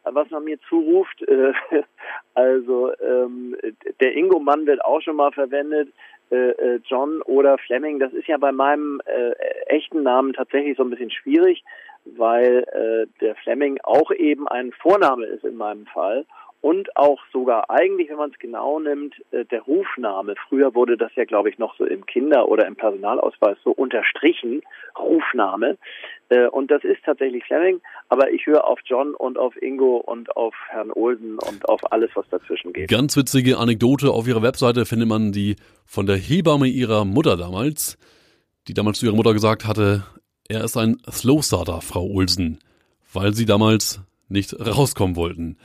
was 0.06 0.30
man 0.30 0.46
mir 0.46 0.58
zuruft. 0.70 1.22
Äh, 1.28 1.52
also 2.36 2.94
ähm, 3.02 3.58
der 4.00 4.16
Ingo-Mann 4.16 4.66
wird 4.66 4.86
auch 4.86 5.02
schon 5.02 5.18
mal 5.18 5.34
verwendet. 5.34 5.90
Äh, 6.34 6.50
äh, 6.52 6.80
John 6.88 7.22
oder 7.22 7.60
Fleming, 7.60 8.00
das 8.00 8.12
ist 8.12 8.28
ja 8.28 8.38
bei 8.38 8.52
meinem 8.52 9.00
äh, 9.06 9.34
echten 9.68 10.02
Namen 10.02 10.34
tatsächlich 10.34 10.76
so 10.76 10.84
ein 10.84 10.90
bisschen 10.90 11.12
schwierig, 11.12 11.64
weil 12.06 12.66
äh, 12.74 13.06
der 13.22 13.36
Fleming 13.36 13.78
auch 13.84 14.10
eben 14.10 14.48
ein 14.48 14.72
Vorname 14.72 15.28
ist 15.28 15.44
in 15.44 15.56
meinem 15.58 15.86
Fall 15.86 16.26
und 16.64 16.96
auch 16.96 17.20
sogar 17.34 17.70
eigentlich, 17.70 18.10
wenn 18.10 18.16
man 18.16 18.32
es 18.32 18.40
genau 18.40 18.80
nimmt, 18.80 19.14
äh, 19.32 19.44
der 19.44 19.64
Rufname. 19.64 20.36
Früher 20.48 20.74
wurde 20.74 20.96
das 20.96 21.12
ja, 21.16 21.26
glaube 21.26 21.50
ich, 21.50 21.58
noch 21.58 21.76
so 21.76 21.84
im 21.84 22.06
Kinder- 22.06 22.48
oder 22.48 22.66
im 22.66 22.78
Personalausweis 22.78 23.58
so 23.66 23.72
unterstrichen, 23.72 24.62
Rufname. 24.98 25.78
Äh, 26.30 26.48
Und 26.48 26.72
das 26.72 26.86
ist 26.86 27.04
tatsächlich 27.04 27.44
Fleming, 27.44 27.82
aber 28.08 28.32
ich 28.32 28.46
höre 28.46 28.66
auf 28.66 28.80
John 28.86 29.14
und 29.14 29.38
auf 29.38 29.62
Ingo 29.62 29.98
und 29.98 30.38
auf 30.38 30.56
Herrn 30.70 30.90
Olsen 30.92 31.38
und 31.38 31.68
auf 31.68 31.82
alles, 31.92 32.12
was 32.16 32.30
dazwischen 32.30 32.72
geht. 32.72 32.90
Ganz 32.90 33.18
witzige 33.18 33.58
Anekdote. 33.58 34.12
Auf 34.12 34.26
ihrer 34.26 34.42
Webseite 34.42 34.86
findet 34.86 35.10
man 35.10 35.34
die 35.34 35.58
von 35.86 36.06
der 36.06 36.16
Hebamme 36.16 36.68
ihrer 36.68 37.04
Mutter 37.04 37.36
damals, 37.36 37.98
die 38.70 38.74
damals 38.74 39.00
zu 39.00 39.06
ihrer 39.06 39.18
Mutter 39.18 39.34
gesagt 39.34 39.68
hatte, 39.68 40.04
er 40.48 40.64
ist 40.64 40.78
ein 40.78 40.96
Slow 41.12 41.44
Starter, 41.44 41.82
Frau 41.82 42.06
Olsen, 42.06 42.60
weil 43.12 43.34
sie 43.34 43.46
damals 43.46 44.00
nicht 44.30 44.56
rauskommen 44.58 45.18
wollten. 45.18 45.58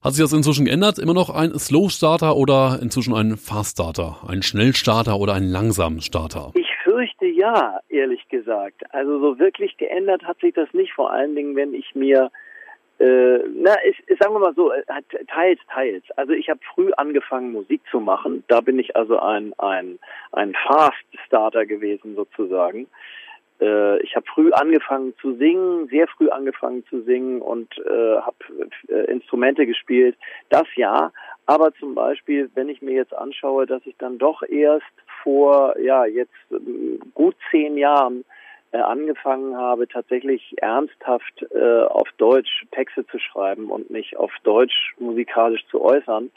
Hat 0.00 0.12
sich 0.12 0.22
das 0.22 0.32
inzwischen 0.32 0.64
geändert? 0.64 1.00
Immer 1.00 1.14
noch 1.14 1.28
ein 1.28 1.58
Slow 1.58 1.90
Starter 1.90 2.36
oder 2.36 2.78
inzwischen 2.80 3.14
ein 3.14 3.36
Fast 3.36 3.78
Starter? 3.78 4.18
Ein 4.28 4.42
Schnellstarter 4.42 5.18
oder 5.18 5.34
ein 5.34 5.42
Langsamstarter? 5.42 6.52
Ich 6.54 6.70
fürchte 6.84 7.26
ja, 7.26 7.80
ehrlich 7.88 8.28
gesagt. 8.28 8.82
Also 8.94 9.18
so 9.18 9.40
wirklich 9.40 9.76
geändert 9.76 10.22
hat 10.22 10.38
sich 10.38 10.54
das 10.54 10.72
nicht, 10.72 10.92
vor 10.92 11.12
allen 11.12 11.34
Dingen, 11.34 11.56
wenn 11.56 11.74
ich 11.74 11.96
mir 11.96 12.30
äh, 13.00 13.38
na, 13.54 13.74
ich, 13.88 13.98
ich, 14.06 14.18
sagen 14.18 14.34
wir 14.34 14.40
mal 14.40 14.54
so, 14.54 14.72
äh, 14.72 14.82
teils, 15.26 15.58
teils. 15.72 16.04
Also 16.16 16.32
ich 16.32 16.48
habe 16.48 16.60
früh 16.74 16.92
angefangen, 16.96 17.50
Musik 17.50 17.80
zu 17.90 17.98
machen. 17.98 18.44
Da 18.46 18.60
bin 18.60 18.78
ich 18.78 18.94
also 18.94 19.18
ein 19.18 19.52
ein 19.58 19.98
ein 20.30 20.54
Fast 20.66 20.94
Starter 21.26 21.66
gewesen 21.66 22.14
sozusagen. 22.14 22.86
Äh, 23.60 24.00
ich 24.02 24.14
habe 24.16 24.26
früh 24.32 24.52
angefangen 24.52 25.14
zu 25.20 25.34
singen, 25.36 25.88
sehr 25.88 26.06
früh 26.08 26.28
angefangen 26.28 26.84
zu 26.86 27.02
singen 27.02 27.40
und 27.40 27.76
äh, 27.78 28.16
habe 28.20 28.36
äh, 28.88 29.10
Instrumente 29.10 29.66
gespielt. 29.66 30.16
Das 30.48 30.66
ja, 30.76 31.12
aber 31.46 31.72
zum 31.74 31.94
Beispiel, 31.94 32.50
wenn 32.54 32.68
ich 32.68 32.82
mir 32.82 32.94
jetzt 32.94 33.14
anschaue, 33.14 33.66
dass 33.66 33.84
ich 33.86 33.96
dann 33.98 34.18
doch 34.18 34.42
erst 34.42 34.84
vor, 35.22 35.78
ja, 35.78 36.04
jetzt 36.04 36.32
ähm, 36.50 37.00
gut 37.14 37.34
zehn 37.50 37.76
Jahren 37.76 38.24
äh, 38.70 38.78
angefangen 38.78 39.56
habe, 39.56 39.88
tatsächlich 39.88 40.54
ernsthaft 40.58 41.46
äh, 41.54 41.82
auf 41.84 42.08
Deutsch 42.18 42.66
Texte 42.72 43.06
zu 43.06 43.18
schreiben 43.18 43.70
und 43.70 43.90
mich 43.90 44.16
auf 44.16 44.30
Deutsch 44.44 44.94
musikalisch 44.98 45.66
zu 45.70 45.80
äußern 45.80 46.30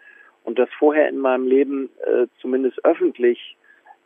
und 0.43 0.57
das 0.57 0.69
vorher 0.79 1.09
in 1.09 1.19
meinem 1.19 1.47
Leben 1.47 1.89
äh, 2.05 2.27
zumindest 2.39 2.83
öffentlich 2.85 3.57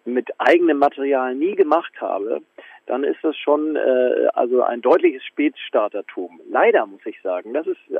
mit 0.05 0.29
eigenem 0.39 0.79
Material 0.79 1.35
nie 1.35 1.55
gemacht 1.55 1.93
habe, 1.99 2.41
dann 2.85 3.03
ist 3.03 3.23
das 3.23 3.37
schon 3.37 3.75
äh, 3.75 4.27
also 4.33 4.63
ein 4.63 4.81
deutliches 4.81 5.23
Spätstartertum. 5.23 6.39
Leider 6.49 6.85
muss 6.85 7.05
ich 7.05 7.21
sagen, 7.21 7.53
das 7.53 7.67
ist 7.67 7.79
äh, 7.89 7.99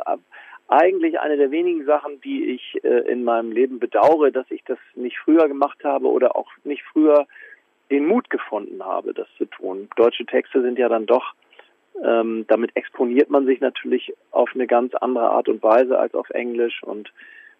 eigentlich 0.68 1.20
eine 1.20 1.38
der 1.38 1.52
wenigen 1.52 1.86
Sachen, 1.86 2.22
die 2.22 2.46
ich 2.46 2.84
äh, 2.84 3.12
in 3.12 3.24
meinem 3.24 3.52
Leben 3.52 3.80
bedauere, 3.80 4.32
dass 4.32 4.50
ich 4.50 4.64
das 4.66 4.80
nicht 4.96 5.18
früher 5.20 5.48
gemacht 5.48 5.84
habe 5.84 6.08
oder 6.08 6.36
auch 6.36 6.50
nicht 6.64 6.84
früher 6.92 7.28
den 7.92 8.08
Mut 8.08 8.30
gefunden 8.30 8.84
habe, 8.84 9.14
das 9.14 9.28
zu 9.38 9.46
tun. 9.46 9.90
Deutsche 9.96 10.26
Texte 10.26 10.62
sind 10.62 10.80
ja 10.80 10.90
dann 10.90 11.06
doch, 11.06 11.34
ähm, 12.04 12.46
damit 12.48 12.76
exponiert 12.76 13.30
man 13.30 13.46
sich 13.46 13.62
natürlich 13.62 14.14
auf 14.32 14.50
eine 14.54 14.68
ganz 14.68 14.96
andere 14.96 15.30
Art 15.30 15.48
und 15.48 15.62
Weise 15.62 15.98
als 16.00 16.14
auf 16.16 16.30
Englisch 16.32 16.82
und 16.84 17.12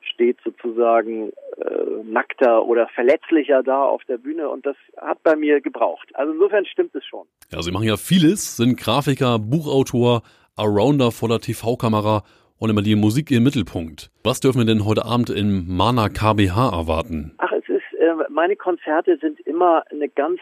steht 0.06 0.38
sozusagen 0.44 1.32
äh, 1.58 2.04
nackter 2.04 2.66
oder 2.66 2.88
verletzlicher 2.88 3.64
da 3.64 3.84
auf 3.84 4.04
der 4.06 4.18
Bühne 4.18 4.50
und 4.50 4.66
das 4.66 4.76
hat 4.98 5.22
bei 5.24 5.36
mir 5.36 5.62
gebraucht. 5.62 6.10
Also 6.14 6.34
insofern 6.34 6.66
stimmt 6.66 6.96
es 6.96 7.06
schon. 7.06 7.26
Ja, 7.52 7.62
Sie 7.62 7.72
machen 7.72 7.88
ja 7.88 7.98
vieles, 7.98 8.58
sind 8.58 8.78
Grafiker, 8.78 9.40
Buchautor, 9.40 10.22
Arounder 10.56 11.12
vor 11.12 11.30
der 11.30 11.40
TV-Kamera 11.40 12.24
und 12.60 12.70
immer 12.70 12.82
die 12.82 12.96
Musik 12.96 13.32
im 13.32 13.44
Mittelpunkt. 13.44 14.12
Was 14.24 14.40
dürfen 14.40 14.60
wir 14.60 14.66
denn 14.66 14.86
heute 14.86 15.06
Abend 15.06 15.30
im 15.30 15.66
Mana 15.68 16.10
KBH 16.10 16.70
erwarten? 16.72 17.34
Ach, 17.38 17.52
es 17.52 17.68
ist, 17.68 18.00
äh, 18.00 18.14
meine 18.30 18.56
Konzerte 18.56 19.18
sind 19.18 19.40
immer 19.42 19.84
eine 19.92 20.10
ganz, 20.10 20.40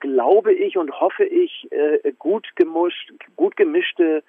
glaube 0.00 0.52
ich 0.52 0.76
und 0.76 1.00
hoffe 1.00 1.24
ich, 1.24 1.68
äh, 1.70 2.12
gut 2.18 2.48
gemischt, 2.56 3.12
gut 3.36 3.56
gemischte 3.56 4.22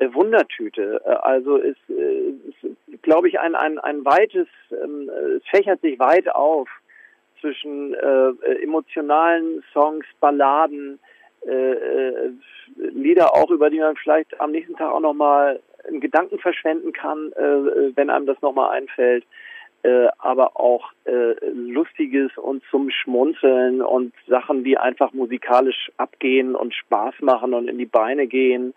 Wundertüte. 0.00 1.00
Äh, 1.04 1.08
also 1.08 1.58
es 1.58 1.76
ist, 1.88 3.02
glaube 3.02 3.28
ich, 3.28 3.40
ein, 3.40 3.54
ein, 3.54 3.78
ein 3.78 4.04
weites, 4.04 4.48
ähm, 4.70 5.10
es 5.36 5.42
fächert 5.48 5.80
sich 5.80 5.98
weit 5.98 6.28
auf 6.34 6.68
zwischen 7.40 7.94
äh, 7.94 8.62
emotionalen 8.62 9.62
Songs, 9.72 10.06
Balladen, 10.20 10.98
äh, 11.46 11.72
äh, 11.72 12.32
Lieder 12.76 13.34
auch, 13.34 13.50
über 13.50 13.68
die 13.68 13.78
man 13.78 13.96
vielleicht 13.96 14.40
am 14.40 14.52
nächsten 14.52 14.76
Tag 14.76 14.90
auch 14.90 15.00
nochmal 15.00 15.60
einen 15.86 16.00
Gedanken 16.00 16.38
verschwenden 16.38 16.92
kann, 16.92 17.32
äh, 17.32 17.94
wenn 17.94 18.08
einem 18.08 18.24
das 18.26 18.40
nochmal 18.40 18.70
einfällt. 18.70 19.24
Äh, 19.82 20.08
aber 20.16 20.58
auch 20.58 20.92
äh, 21.04 21.34
Lustiges 21.52 22.30
und 22.38 22.62
zum 22.70 22.88
Schmunzeln 22.88 23.82
und 23.82 24.14
Sachen, 24.26 24.64
die 24.64 24.78
einfach 24.78 25.12
musikalisch 25.12 25.92
abgehen 25.98 26.54
und 26.54 26.74
Spaß 26.74 27.16
machen 27.20 27.52
und 27.52 27.68
in 27.68 27.76
die 27.76 27.84
Beine 27.84 28.26
gehen. 28.26 28.72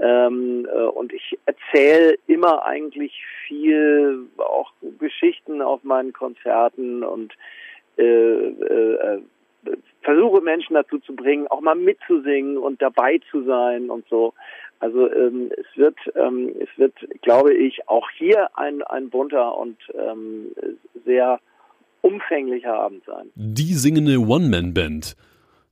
Ähm, 0.00 0.66
äh, 0.72 0.86
und 0.86 1.12
ich 1.12 1.38
erzähle 1.44 2.16
immer 2.26 2.64
eigentlich 2.64 3.12
viel, 3.46 4.26
auch 4.38 4.72
Geschichten 4.98 5.60
auf 5.60 5.84
meinen 5.84 6.12
Konzerten 6.12 7.04
und 7.04 7.34
äh, 7.98 8.02
äh, 8.02 9.20
versuche 10.02 10.40
Menschen 10.40 10.74
dazu 10.74 10.98
zu 11.00 11.14
bringen, 11.14 11.46
auch 11.48 11.60
mal 11.60 11.74
mitzusingen 11.74 12.56
und 12.56 12.80
dabei 12.80 13.20
zu 13.30 13.44
sein 13.44 13.90
und 13.90 14.06
so. 14.08 14.32
Also 14.78 15.12
ähm, 15.12 15.50
es 15.58 15.66
wird, 15.76 15.98
ähm, 16.16 16.54
es 16.58 16.68
wird, 16.78 16.94
glaube 17.20 17.52
ich, 17.52 17.86
auch 17.86 18.08
hier 18.16 18.48
ein, 18.56 18.82
ein 18.82 19.10
bunter 19.10 19.58
und 19.58 19.76
ähm, 19.94 20.46
sehr 21.04 21.38
umfänglicher 22.00 22.72
Abend 22.72 23.04
sein. 23.04 23.30
Die 23.34 23.74
singende 23.74 24.18
One-Man-Band. 24.18 25.16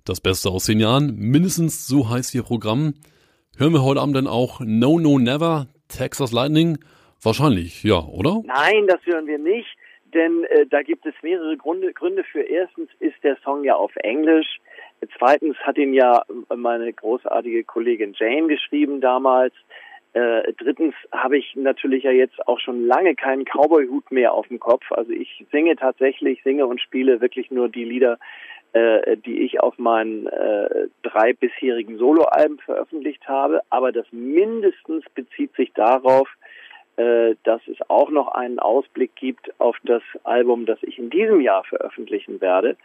Das 0.04 0.20
Beste 0.20 0.50
aus 0.50 0.64
zehn 0.64 0.80
Jahren, 0.80 1.16
mindestens 1.16 1.87
so 1.87 2.11
heißt 2.11 2.35
ihr 2.35 2.42
Programm. 2.42 2.94
Hören 3.60 3.72
wir 3.72 3.82
heute 3.82 4.00
Abend 4.00 4.14
dann 4.14 4.28
auch 4.28 4.60
No 4.60 5.00
No 5.00 5.18
Never, 5.18 5.66
Texas 5.88 6.30
Lightning? 6.30 6.78
Wahrscheinlich, 7.20 7.82
ja, 7.82 7.98
oder? 7.98 8.40
Nein, 8.44 8.86
das 8.86 9.04
hören 9.04 9.26
wir 9.26 9.38
nicht, 9.38 9.66
denn 10.14 10.44
äh, 10.44 10.64
da 10.66 10.82
gibt 10.82 11.04
es 11.06 11.14
mehrere 11.22 11.56
Gründe, 11.56 11.92
Gründe 11.92 12.22
für. 12.22 12.42
Erstens 12.42 12.88
ist 13.00 13.16
der 13.24 13.36
Song 13.42 13.64
ja 13.64 13.74
auf 13.74 13.90
Englisch. 13.96 14.60
Zweitens 15.18 15.56
hat 15.56 15.76
ihn 15.76 15.92
ja 15.92 16.22
meine 16.54 16.92
großartige 16.92 17.64
Kollegin 17.64 18.14
Jane 18.16 18.46
geschrieben 18.46 19.00
damals. 19.00 19.54
Äh, 20.12 20.52
drittens 20.56 20.94
habe 21.10 21.36
ich 21.36 21.56
natürlich 21.56 22.04
ja 22.04 22.12
jetzt 22.12 22.46
auch 22.46 22.60
schon 22.60 22.86
lange 22.86 23.16
keinen 23.16 23.44
Cowboy-Hut 23.44 24.12
mehr 24.12 24.34
auf 24.34 24.46
dem 24.46 24.60
Kopf. 24.60 24.84
Also 24.92 25.10
ich 25.10 25.44
singe 25.50 25.74
tatsächlich, 25.74 26.44
singe 26.44 26.64
und 26.64 26.80
spiele 26.80 27.20
wirklich 27.20 27.50
nur 27.50 27.68
die 27.68 27.84
Lieder, 27.84 28.20
äh, 28.72 29.16
die 29.16 29.40
ich 29.40 29.60
auf 29.60 29.78
meinen 29.78 30.26
äh, 30.26 30.88
drei 31.02 31.32
bisherigen 31.32 31.98
Soloalben 31.98 32.58
veröffentlicht 32.58 33.26
habe. 33.28 33.60
Aber 33.70 33.92
das 33.92 34.06
mindestens 34.12 35.04
bezieht 35.14 35.54
sich 35.54 35.72
darauf, 35.72 36.28
äh, 36.96 37.37
dass 37.44 37.60
es 37.68 37.78
auch 37.88 38.10
noch 38.10 38.28
einen 38.28 38.58
Ausblick 38.58 39.14
gibt 39.14 39.52
auf 39.60 39.76
das 39.84 40.02
Album, 40.25 40.66
das 40.66 40.78
ich 40.82 40.98
in 40.98 41.10
diesem 41.10 41.40
Jahr 41.40 41.64
veröffentlichen 41.64 42.40
werde. 42.40 42.76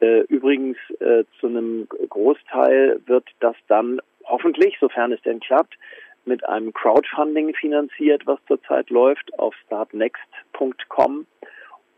Äh, 0.00 0.20
übrigens 0.28 0.78
äh, 1.00 1.24
zu 1.38 1.46
einem 1.46 1.86
Großteil 2.08 3.00
wird 3.06 3.28
das 3.40 3.56
dann 3.68 4.00
hoffentlich, 4.24 4.76
sofern 4.80 5.12
es 5.12 5.20
denn 5.22 5.40
klappt, 5.40 5.76
mit 6.24 6.46
einem 6.48 6.72
Crowdfunding 6.72 7.54
finanziert, 7.54 8.26
was 8.26 8.38
zurzeit 8.46 8.90
läuft 8.90 9.38
auf 9.38 9.54
startnext.com. 9.66 11.26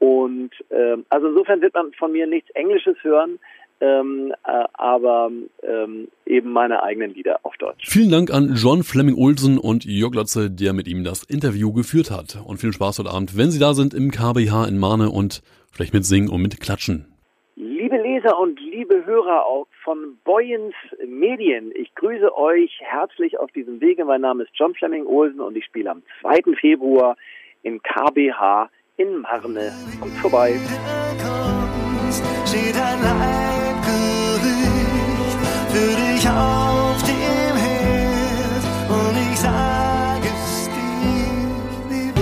Und 0.03 0.51
äh, 0.71 0.97
also 1.11 1.29
insofern 1.29 1.61
wird 1.61 1.75
man 1.75 1.93
von 1.93 2.11
mir 2.11 2.27
nichts 2.27 2.51
Englisches 2.57 2.97
hören, 3.03 3.39
ähm, 3.81 4.35
äh, 4.45 4.65
aber 4.73 5.31
ähm, 5.63 6.09
eben 6.27 6.51
meine 6.51 6.83
eigenen 6.83 7.15
Lieder 7.15 7.39
auf 7.45 7.57
Deutsch. 7.59 7.89
Vielen 7.89 8.11
Dank 8.11 8.35
an 8.35 8.55
John 8.57 8.83
Fleming 8.83 9.15
Olsen 9.15 9.59
und 9.59 9.85
Jörg 9.85 10.13
Lotze, 10.17 10.51
der 10.51 10.73
mit 10.73 10.89
ihm 10.89 11.05
das 11.05 11.23
Interview 11.23 11.73
geführt 11.73 12.11
hat. 12.11 12.37
Und 12.45 12.57
viel 12.57 12.73
Spaß 12.73 12.99
heute 12.99 13.11
Abend, 13.11 13.39
wenn 13.39 13.53
Sie 13.53 13.61
da 13.61 13.75
sind 13.75 13.95
im 13.95 14.11
KBH 14.11 14.67
in 14.67 14.81
Mahne 14.81 15.09
und 15.09 15.41
vielleicht 15.71 15.95
mit 15.95 16.05
Singen 16.05 16.31
und 16.31 16.43
mit 16.43 16.59
Klatschen. 16.59 17.07
Liebe 17.55 17.97
Leser 17.97 18.37
und 18.41 18.59
liebe 18.59 19.07
Hörer 19.07 19.45
von 19.85 20.19
Boyens 20.25 20.75
Medien, 21.07 21.71
ich 21.77 21.95
grüße 21.95 22.37
euch 22.37 22.73
herzlich 22.81 23.39
auf 23.39 23.53
diesem 23.53 23.81
Wege. 23.81 24.05
Mein 24.05 24.23
Name 24.23 24.43
ist 24.43 24.51
John 24.55 24.75
Fleming 24.75 25.07
Olsen 25.07 25.41
und 25.41 25.57
ich 25.57 25.65
spiele 25.65 25.93
am 25.93 26.03
2. 26.23 26.57
Februar 26.61 27.17
im 27.63 27.81
KBH 27.81 28.69
in 28.97 29.21
Marne. 29.21 29.73
Kommt 30.01 30.17
vorbei. 30.17 30.61
Steht 32.47 32.77
ein 32.77 33.03
Leibgericht 33.03 34.53
für 35.71 35.97
dich 35.97 36.29
auf 36.29 37.03
dem 37.03 37.57
Herd 37.57 38.65
und 38.91 39.17
ich 39.33 39.39
sag 39.39 40.23
es 40.25 40.69
dir. 40.69 42.13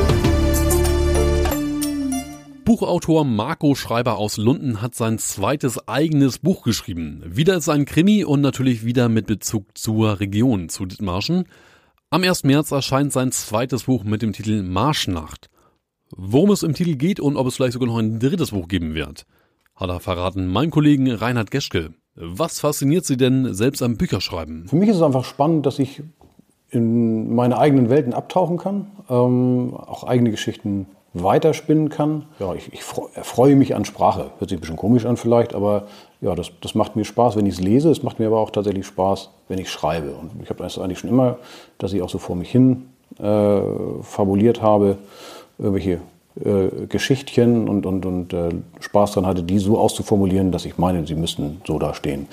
Buchautor 2.65 3.25
Marco 3.25 3.75
Schreiber 3.75 4.19
aus 4.19 4.37
Lunden 4.37 4.81
hat 4.81 4.95
sein 4.95 5.19
zweites 5.19 5.89
eigenes 5.89 6.39
Buch 6.39 6.63
geschrieben. 6.63 7.23
Wieder 7.27 7.57
ist 7.57 7.69
ein 7.69 7.85
Krimi 7.85 8.23
und 8.25 8.41
natürlich 8.43 8.85
wieder 8.85 9.09
mit 9.09 9.27
Bezug 9.27 9.77
zur 9.77 10.21
Region, 10.21 10.69
zu 10.69 10.87
Dithmarschen. 10.87 11.47
Am 12.11 12.23
1. 12.23 12.45
März 12.45 12.71
erscheint 12.71 13.13
sein 13.13 13.33
zweites 13.33 13.85
Buch 13.85 14.05
mit 14.05 14.23
dem 14.23 14.33
Titel 14.33 14.63
Marschnacht. 14.63 15.51
Worum 16.17 16.51
es 16.51 16.63
im 16.63 16.75
Titel 16.75 16.97
geht 16.97 17.21
und 17.21 17.37
ob 17.37 17.47
es 17.47 17.57
vielleicht 17.57 17.75
sogar 17.75 17.89
noch 17.89 17.99
ein 17.99 18.19
drittes 18.19 18.51
Buch 18.51 18.67
geben 18.67 18.95
wird, 18.95 19.27
hat 19.77 19.91
er 19.91 20.01
verraten 20.01 20.49
mein 20.49 20.71
Kollegen 20.71 21.11
Reinhard 21.11 21.51
Geschke. 21.51 21.95
Was 22.17 22.61
fasziniert 22.61 23.05
Sie 23.05 23.17
denn 23.17 23.55
selbst 23.55 23.83
am 23.83 23.97
Bücherschreiben? 23.97 24.67
Für 24.67 24.77
mich 24.77 24.89
ist 24.89 24.97
es 24.97 25.03
einfach 25.03 25.25
spannend, 25.25 25.67
dass 25.67 25.79
ich 25.79 26.03
in 26.71 27.35
meine 27.35 27.59
eigenen 27.59 27.91
Welten 27.91 28.13
abtauchen 28.13 28.59
kann, 28.59 28.91
ähm, 29.09 29.75
auch 29.75 30.05
eigene 30.05 30.31
Geschichten 30.31 30.87
weiterspinnen 31.15 31.89
kann. 31.89 32.27
Ja, 32.39 32.55
ich, 32.55 32.73
ich 32.73 32.83
freue 32.83 33.57
mich 33.57 33.75
an 33.75 33.85
Sprache. 33.85 34.31
Hört 34.39 34.51
sich 34.51 34.59
ein 34.59 34.61
bisschen 34.61 34.77
komisch 34.77 35.07
an 35.07 35.17
vielleicht, 35.17 35.55
aber 35.55 35.87
ja, 36.21 36.35
das, 36.35 36.51
das 36.61 36.75
macht 36.75 36.95
mir 36.97 37.05
Spaß, 37.05 37.37
wenn 37.37 37.47
ich 37.47 37.55
es 37.55 37.61
lese. 37.61 37.91
Es 37.91 38.03
macht 38.03 38.19
mir 38.19 38.27
aber 38.27 38.39
auch 38.39 38.51
tatsächlich 38.51 38.87
Spaß, 38.87 39.31
wenn 39.49 39.59
ich 39.59 39.71
schreibe. 39.71 40.13
Und 40.13 40.31
ich 40.43 40.51
habe 40.51 40.63
das 40.63 40.79
eigentlich 40.79 40.99
schon 40.99 41.11
immer, 41.11 41.39
dass 41.79 41.93
ich 41.93 42.03
auch 42.03 42.11
so 42.11 42.19
vor 42.19 42.37
mich 42.37 42.51
hin 42.51 42.91
äh, 43.19 43.61
fabuliert 44.03 44.63
habe 44.63 44.99
irgendwelche 45.61 46.01
äh, 46.45 46.87
Geschichtchen 46.89 47.69
und, 47.69 47.87
und, 47.87 48.07
und 48.07 48.33
äh, 48.33 48.51
Spaß 48.81 49.13
daran 49.13 49.29
hatte, 49.29 49.43
die 49.43 49.59
so 49.59 49.79
auszuformulieren, 49.79 50.53
dass 50.53 50.65
ich 50.65 50.79
meine, 50.79 51.07
sie 51.07 51.15
müssten 51.15 51.61
so 51.67 51.79
da 51.79 51.95
stehen. 51.95 52.29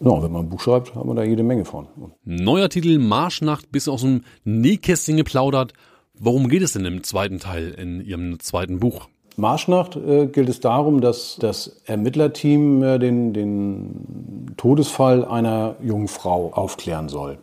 Ja, 0.00 0.22
wenn 0.22 0.30
man 0.30 0.44
ein 0.44 0.48
Buch 0.50 0.60
schreibt, 0.60 0.94
hat 0.94 1.04
man 1.04 1.16
da 1.16 1.22
jede 1.22 1.42
Menge 1.42 1.64
von. 1.64 1.86
Neuer 2.24 2.68
Titel 2.68 2.98
Marschnacht, 2.98 3.72
bisschen 3.72 3.94
aus 3.94 4.02
dem 4.02 4.24
Nähkästchen 4.44 5.16
geplaudert. 5.16 5.72
Worum 6.18 6.48
geht 6.48 6.62
es 6.62 6.72
denn 6.72 6.84
im 6.84 7.02
zweiten 7.02 7.38
Teil 7.38 7.70
in 7.70 8.04
Ihrem 8.04 8.38
zweiten 8.40 8.78
Buch? 8.78 9.08
Marschnacht 9.36 9.96
äh, 9.96 10.26
gilt 10.26 10.48
es 10.48 10.60
darum, 10.60 11.00
dass 11.00 11.36
das 11.38 11.82
Ermittlerteam 11.84 12.82
äh, 12.82 12.98
den, 12.98 13.32
den 13.32 14.54
Todesfall 14.56 15.24
einer 15.24 15.76
jungen 15.82 16.08
Frau 16.08 16.52
aufklären 16.52 17.08
soll. 17.08 17.38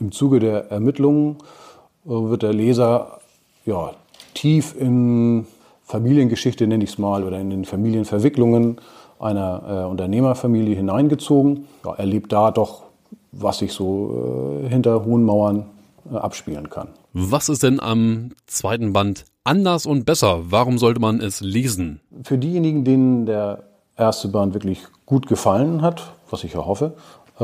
Im 0.00 0.10
Zuge 0.10 0.40
der 0.40 0.70
Ermittlungen 0.70 1.36
äh, 2.04 2.10
wird 2.10 2.42
der 2.42 2.52
Leser 2.52 3.20
ja, 3.66 3.92
tief 4.38 4.74
in 4.78 5.46
Familiengeschichte, 5.82 6.66
nenne 6.66 6.84
ich 6.84 6.90
es 6.90 6.98
mal, 6.98 7.24
oder 7.24 7.40
in 7.40 7.50
den 7.50 7.64
Familienverwicklungen 7.64 8.76
einer 9.18 9.62
äh, 9.68 9.90
Unternehmerfamilie 9.90 10.76
hineingezogen. 10.76 11.66
Ja, 11.84 11.94
erlebt 11.94 12.32
da 12.32 12.52
doch, 12.52 12.84
was 13.32 13.58
sich 13.58 13.72
so 13.72 14.62
äh, 14.64 14.68
hinter 14.68 15.04
hohen 15.04 15.24
Mauern 15.24 15.66
äh, 16.12 16.16
abspielen 16.16 16.70
kann. 16.70 16.88
Was 17.12 17.48
ist 17.48 17.64
denn 17.64 17.80
am 17.80 18.30
zweiten 18.46 18.92
Band 18.92 19.24
anders 19.42 19.86
und 19.86 20.04
besser? 20.04 20.42
Warum 20.50 20.78
sollte 20.78 21.00
man 21.00 21.20
es 21.20 21.40
lesen? 21.40 22.00
Für 22.22 22.38
diejenigen, 22.38 22.84
denen 22.84 23.26
der 23.26 23.64
erste 23.96 24.28
Band 24.28 24.54
wirklich 24.54 24.84
gut 25.04 25.26
gefallen 25.26 25.82
hat, 25.82 26.12
was 26.30 26.44
ich 26.44 26.52
ja 26.52 26.64
hoffe, 26.64 26.94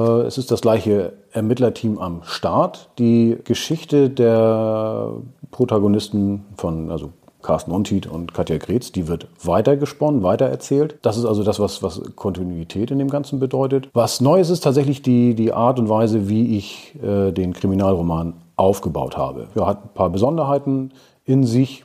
es 0.01 0.39
ist 0.39 0.51
das 0.51 0.61
gleiche 0.61 1.13
Ermittlerteam 1.33 1.99
am 1.99 2.23
Start. 2.25 2.91
Die 2.99 3.39
Geschichte 3.45 4.11
der 4.11 5.13
Protagonisten 5.51 6.45
von, 6.57 6.91
also 6.91 7.11
Carsten 7.45 7.71
Ontied 7.71 8.09
und 8.09 8.35
Katja 8.35 8.57
Gretz, 8.57 8.91
die 8.91 9.07
wird 9.07 9.29
weitergesponnen, 9.45 10.23
weitererzählt. 10.25 10.99
Das 11.03 11.17
ist 11.17 11.27
also 11.27 11.45
das, 11.45 11.61
was, 11.61 11.83
was 11.83 12.03
Kontinuität 12.17 12.91
in 12.91 12.99
dem 12.99 13.11
Ganzen 13.11 13.39
bedeutet. 13.39 13.89
Was 13.93 14.21
Neues 14.21 14.51
ist 14.51 14.65
tatsächlich 14.65 15.03
die, 15.03 15.35
die 15.35 15.53
Art 15.53 15.79
und 15.79 15.89
Weise, 15.89 16.29
wie 16.29 16.57
ich 16.57 16.95
äh, 17.03 17.31
den 17.31 17.53
Kriminalroman 17.53 18.35
aufgebaut 18.57 19.17
habe. 19.17 19.49
Ja, 19.55 19.67
hat 19.67 19.85
ein 19.85 19.95
paar 19.95 20.11
Besonderheiten 20.11 20.93
in 21.25 21.45
sich, 21.45 21.84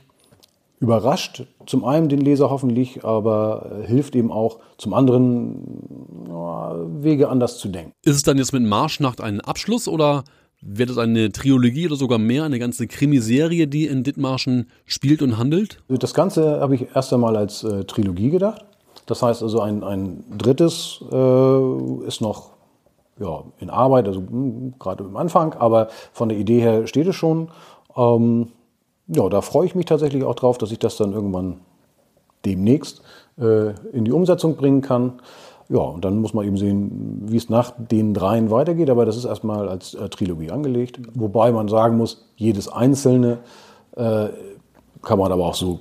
überrascht 0.80 1.44
zum 1.66 1.84
einen 1.84 2.08
den 2.08 2.20
Leser 2.20 2.50
hoffentlich, 2.50 3.04
aber 3.04 3.70
äh, 3.82 3.86
hilft 3.86 4.16
eben 4.16 4.32
auch 4.32 4.58
zum 4.78 4.94
anderen 4.94 6.26
ja, 6.26 6.74
Wege 7.02 7.28
anders 7.28 7.58
zu 7.58 7.68
denken. 7.68 7.92
Ist 8.02 8.16
es 8.16 8.22
dann 8.22 8.38
jetzt 8.38 8.52
mit 8.52 8.62
Marschnacht 8.62 9.20
ein 9.20 9.40
Abschluss 9.40 9.86
oder 9.86 10.24
wird 10.62 10.90
es 10.90 10.98
eine 10.98 11.32
Trilogie 11.32 11.86
oder 11.86 11.96
sogar 11.96 12.18
mehr, 12.18 12.44
eine 12.44 12.58
ganze 12.58 12.86
Krimiserie, 12.86 13.66
die 13.66 13.86
in 13.86 14.02
Dithmarschen 14.02 14.68
spielt 14.86 15.22
und 15.22 15.38
handelt? 15.38 15.82
Das 15.88 16.14
Ganze 16.14 16.60
habe 16.60 16.74
ich 16.74 16.88
erst 16.94 17.12
einmal 17.12 17.36
als 17.36 17.62
äh, 17.62 17.84
Trilogie 17.84 18.30
gedacht. 18.30 18.64
Das 19.06 19.22
heißt 19.22 19.42
also, 19.42 19.60
ein, 19.60 19.82
ein 19.84 20.24
drittes 20.36 21.02
äh, 21.10 22.06
ist 22.06 22.20
noch 22.20 22.50
ja, 23.18 23.44
in 23.58 23.68
Arbeit, 23.68 24.06
also 24.06 24.20
hm, 24.20 24.74
gerade 24.78 25.04
am 25.04 25.16
Anfang, 25.16 25.52
aber 25.54 25.88
von 26.12 26.30
der 26.30 26.38
Idee 26.38 26.60
her 26.60 26.86
steht 26.86 27.06
es 27.06 27.16
schon. 27.16 27.48
Ähm, 27.96 28.48
ja, 29.14 29.28
da 29.28 29.40
freue 29.40 29.66
ich 29.66 29.74
mich 29.74 29.86
tatsächlich 29.86 30.24
auch 30.24 30.34
drauf, 30.34 30.58
dass 30.58 30.70
ich 30.72 30.78
das 30.78 30.96
dann 30.96 31.12
irgendwann 31.12 31.60
demnächst 32.44 33.02
äh, 33.38 33.70
in 33.92 34.04
die 34.04 34.12
Umsetzung 34.12 34.56
bringen 34.56 34.82
kann. 34.82 35.20
Ja, 35.68 35.80
und 35.80 36.04
dann 36.04 36.18
muss 36.18 36.34
man 36.34 36.46
eben 36.46 36.56
sehen, 36.56 37.22
wie 37.26 37.36
es 37.36 37.48
nach 37.48 37.72
den 37.76 38.14
dreien 38.14 38.50
weitergeht. 38.50 38.90
Aber 38.90 39.04
das 39.04 39.16
ist 39.16 39.24
erstmal 39.24 39.68
als 39.68 39.94
äh, 39.94 40.08
Trilogie 40.08 40.50
angelegt. 40.50 41.00
Wobei 41.14 41.52
man 41.52 41.68
sagen 41.68 41.96
muss, 41.96 42.28
jedes 42.36 42.68
einzelne 42.68 43.38
äh, 43.96 44.28
kann 45.02 45.18
man 45.18 45.32
aber 45.32 45.46
auch 45.46 45.54
so 45.54 45.80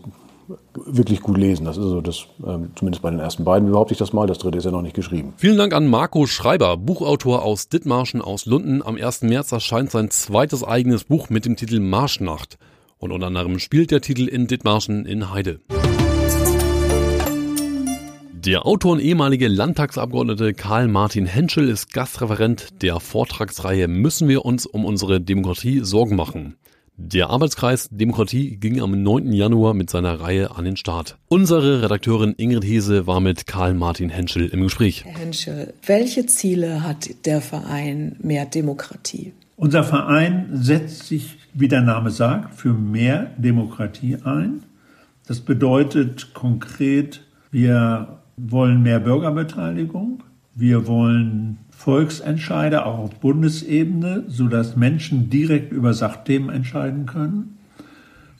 wirklich 0.74 1.22
gut 1.22 1.38
lesen. 1.38 1.66
Das 1.66 1.78
ist 1.78 1.84
so 1.84 2.02
das, 2.02 2.26
ähm, 2.46 2.72
zumindest 2.76 3.02
bei 3.02 3.10
den 3.10 3.20
ersten 3.20 3.44
beiden 3.44 3.72
behaupte 3.72 3.94
ich 3.94 4.00
das 4.00 4.14
mal. 4.14 4.28
Das 4.28 4.40
dritte 4.40 4.58
ist 4.58 4.66
ja 4.66 4.72
noch 4.72 4.82
nicht 4.82 4.96
geschrieben. 4.96 5.34
Vielen 5.38 5.58
Dank 5.58 5.74
an 5.74 5.88
Marco 5.88 6.26
Schreiber, 6.26 6.78
Buchautor 6.78 7.44
aus 7.44 7.70
Dithmarschen 7.70 8.22
aus 8.22 8.46
Lunden. 8.46 8.82
Am 8.84 8.96
1. 8.96 9.24
März 9.24 9.52
erscheint 9.52 9.92
sein 9.92 10.10
zweites 10.10 10.64
eigenes 10.64 11.04
Buch 11.04 11.30
mit 11.30 11.46
dem 11.46 11.56
Titel 11.56 11.80
Marschnacht. 11.80 12.58
Und 13.02 13.14
unter 13.14 13.28
anderem 13.28 13.60
spielt 13.60 13.92
der 13.92 14.02
Titel 14.02 14.28
in 14.28 14.48
Dithmarschen 14.48 15.06
in 15.06 15.32
Heide. 15.32 15.62
Der 18.34 18.66
Autor 18.66 18.94
und 18.94 19.00
ehemalige 19.00 19.48
Landtagsabgeordnete 19.48 20.54
Karl 20.54 20.90
Martin 20.90 21.26
Henschel 21.26 21.70
ist 21.70 21.94
Gastreferent 21.94 22.82
der 22.82 23.00
Vortragsreihe 23.00 23.88
Müssen 23.88 24.28
wir 24.28 24.44
uns 24.44 24.66
um 24.66 24.84
unsere 24.84 25.22
Demokratie 25.22 25.80
Sorgen 25.82 26.18
machen. 26.18 26.58
Der 26.98 27.30
Arbeitskreis 27.30 27.88
Demokratie 27.90 28.58
ging 28.58 28.82
am 28.82 29.02
9. 29.02 29.32
Januar 29.32 29.74
mit 29.74 29.90
seiner 29.90 30.20
Reihe 30.20 30.52
an 30.58 30.66
den 30.66 30.76
Start. 30.76 31.18
Unsere 31.30 31.82
Redakteurin 31.82 32.34
Ingrid 32.36 32.66
Hese 32.66 33.08
war 33.08 33.22
mit 33.22 33.48
Karl 33.48 33.76
Martin 33.76 34.10
Henschel 34.10 34.50
im 34.50 34.64
Gespräch. 34.64 35.06
Herr 35.06 35.18
Henschel, 35.18 35.74
welche 35.86 36.26
Ziele 36.26 36.84
hat 36.84 37.10
der 37.26 37.40
Verein 37.40 38.18
Mehr 38.22 38.46
Demokratie? 38.46 39.32
Unser 39.56 39.86
Verein 39.86 40.50
setzt 40.54 41.08
sich, 41.08 41.38
wie 41.54 41.68
der 41.68 41.82
Name 41.82 42.12
sagt, 42.12 42.56
für 42.56 42.74
mehr 42.74 43.32
Demokratie 43.38 44.18
ein. 44.24 44.64
Das 45.28 45.42
bedeutet 45.42 46.34
konkret, 46.34 47.22
wir 47.52 48.20
wollen 48.38 48.82
mehr 48.82 49.00
Bürgerbeteiligung. 49.00 50.24
Wir 50.56 50.88
wollen 50.88 51.60
Volksentscheide 51.72 52.86
auch 52.86 53.00
auf 53.00 53.20
Bundesebene, 53.20 54.26
sodass 54.28 54.76
Menschen 54.76 55.30
direkt 55.30 55.72
über 55.72 55.94
Sachthemen 55.94 56.50
entscheiden 56.50 57.06
können. 57.06 57.58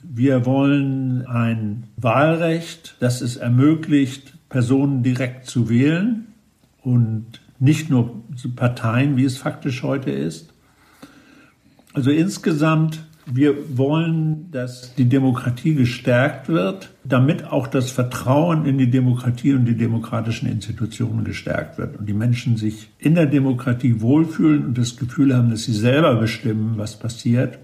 Wir 0.02 0.44
wollen 0.46 1.26
ein 1.26 1.84
Wahlrecht, 1.96 2.96
das 3.00 3.20
es 3.20 3.36
ermöglicht, 3.36 4.34
Personen 4.48 5.02
direkt 5.02 5.46
zu 5.46 5.68
wählen 5.68 6.26
und 6.82 7.40
nicht 7.58 7.90
nur 7.90 8.22
Parteien, 8.56 9.16
wie 9.16 9.24
es 9.24 9.36
faktisch 9.38 9.82
heute 9.82 10.10
ist. 10.10 10.49
Also 11.92 12.10
insgesamt 12.10 13.00
wir 13.32 13.78
wollen, 13.78 14.50
dass 14.50 14.94
die 14.94 15.08
Demokratie 15.08 15.74
gestärkt 15.74 16.48
wird, 16.48 16.90
damit 17.04 17.44
auch 17.44 17.66
das 17.66 17.90
Vertrauen 17.90 18.66
in 18.66 18.78
die 18.78 18.90
Demokratie 18.90 19.54
und 19.54 19.66
die 19.66 19.76
demokratischen 19.76 20.48
Institutionen 20.48 21.24
gestärkt 21.24 21.78
wird 21.78 21.98
und 21.98 22.08
die 22.08 22.14
Menschen 22.14 22.56
sich 22.56 22.88
in 22.98 23.14
der 23.14 23.26
Demokratie 23.26 24.00
wohlfühlen 24.00 24.64
und 24.64 24.78
das 24.78 24.96
Gefühl 24.96 25.36
haben, 25.36 25.50
dass 25.50 25.64
sie 25.64 25.74
selber 25.74 26.16
bestimmen, 26.16 26.74
was 26.76 26.98
passiert. 26.98 27.58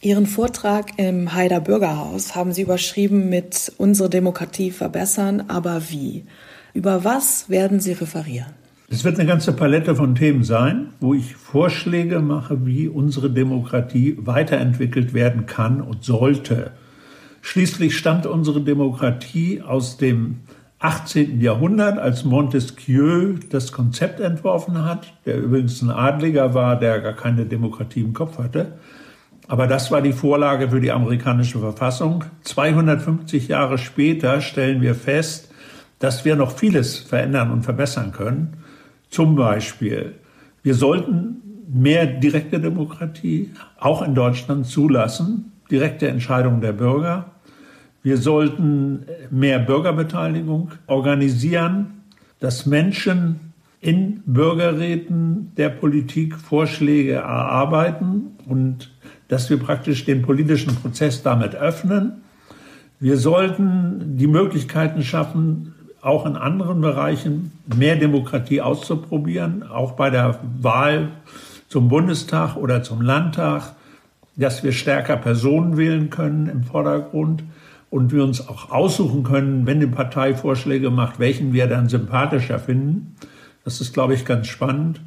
Ihren 0.00 0.26
Vortrag 0.26 0.98
im 0.98 1.34
Haider 1.34 1.60
Bürgerhaus 1.60 2.36
haben 2.36 2.52
Sie 2.52 2.62
überschrieben 2.62 3.28
mit 3.28 3.72
Unsere 3.78 4.08
Demokratie 4.08 4.70
verbessern, 4.70 5.44
aber 5.48 5.90
wie? 5.90 6.24
Über 6.72 7.02
was 7.02 7.50
werden 7.50 7.80
Sie 7.80 7.92
referieren? 7.92 8.54
Es 8.90 9.04
wird 9.04 9.18
eine 9.18 9.28
ganze 9.28 9.52
Palette 9.52 9.94
von 9.94 10.14
Themen 10.14 10.44
sein, 10.44 10.94
wo 10.98 11.12
ich 11.12 11.36
Vorschläge 11.36 12.20
mache, 12.20 12.64
wie 12.64 12.88
unsere 12.88 13.28
Demokratie 13.28 14.16
weiterentwickelt 14.18 15.12
werden 15.12 15.44
kann 15.44 15.82
und 15.82 16.04
sollte. 16.04 16.70
Schließlich 17.42 17.98
stammt 17.98 18.24
unsere 18.24 18.62
Demokratie 18.62 19.60
aus 19.60 19.98
dem 19.98 20.38
18. 20.78 21.38
Jahrhundert, 21.38 21.98
als 21.98 22.24
Montesquieu 22.24 23.34
das 23.50 23.72
Konzept 23.72 24.20
entworfen 24.20 24.82
hat, 24.82 25.12
der 25.26 25.36
übrigens 25.36 25.82
ein 25.82 25.90
Adliger 25.90 26.54
war, 26.54 26.78
der 26.78 27.00
gar 27.00 27.12
keine 27.12 27.44
Demokratie 27.44 28.00
im 28.00 28.14
Kopf 28.14 28.38
hatte. 28.38 28.78
Aber 29.48 29.66
das 29.66 29.90
war 29.90 30.00
die 30.00 30.14
Vorlage 30.14 30.70
für 30.70 30.80
die 30.80 30.92
amerikanische 30.92 31.58
Verfassung. 31.58 32.24
250 32.42 33.48
Jahre 33.48 33.76
später 33.76 34.40
stellen 34.40 34.80
wir 34.80 34.94
fest, 34.94 35.50
dass 35.98 36.24
wir 36.24 36.36
noch 36.36 36.52
vieles 36.52 36.96
verändern 36.96 37.50
und 37.50 37.64
verbessern 37.64 38.12
können. 38.12 38.57
Zum 39.10 39.36
Beispiel, 39.36 40.14
wir 40.62 40.74
sollten 40.74 41.42
mehr 41.68 42.06
direkte 42.06 42.60
Demokratie 42.60 43.50
auch 43.78 44.02
in 44.02 44.14
Deutschland 44.14 44.66
zulassen, 44.66 45.52
direkte 45.70 46.08
Entscheidungen 46.08 46.60
der 46.60 46.72
Bürger. 46.72 47.32
Wir 48.02 48.16
sollten 48.16 49.04
mehr 49.30 49.58
Bürgerbeteiligung 49.58 50.70
organisieren, 50.86 52.02
dass 52.40 52.66
Menschen 52.66 53.40
in 53.80 54.22
Bürgerräten 54.26 55.52
der 55.56 55.68
Politik 55.68 56.34
Vorschläge 56.36 57.14
erarbeiten 57.14 58.36
und 58.46 58.90
dass 59.28 59.50
wir 59.50 59.58
praktisch 59.58 60.04
den 60.04 60.22
politischen 60.22 60.74
Prozess 60.74 61.22
damit 61.22 61.54
öffnen. 61.54 62.22
Wir 62.98 63.16
sollten 63.16 64.16
die 64.16 64.26
Möglichkeiten 64.26 65.02
schaffen, 65.02 65.74
auch 66.00 66.26
in 66.26 66.36
anderen 66.36 66.80
Bereichen 66.80 67.52
mehr 67.74 67.96
Demokratie 67.96 68.60
auszuprobieren, 68.60 69.62
auch 69.62 69.92
bei 69.92 70.10
der 70.10 70.38
Wahl 70.60 71.08
zum 71.68 71.88
Bundestag 71.88 72.56
oder 72.56 72.82
zum 72.82 73.02
Landtag, 73.02 73.74
dass 74.36 74.62
wir 74.62 74.72
stärker 74.72 75.16
Personen 75.16 75.76
wählen 75.76 76.10
können 76.10 76.48
im 76.48 76.62
Vordergrund 76.62 77.42
und 77.90 78.12
wir 78.12 78.22
uns 78.22 78.46
auch 78.48 78.70
aussuchen 78.70 79.24
können, 79.24 79.66
wenn 79.66 79.80
die 79.80 79.86
Partei 79.86 80.34
Vorschläge 80.34 80.90
macht, 80.90 81.18
welchen 81.18 81.52
wir 81.52 81.66
dann 81.66 81.88
sympathischer 81.88 82.58
finden. 82.58 83.16
Das 83.64 83.80
ist, 83.80 83.92
glaube 83.92 84.14
ich, 84.14 84.24
ganz 84.24 84.46
spannend. 84.46 85.00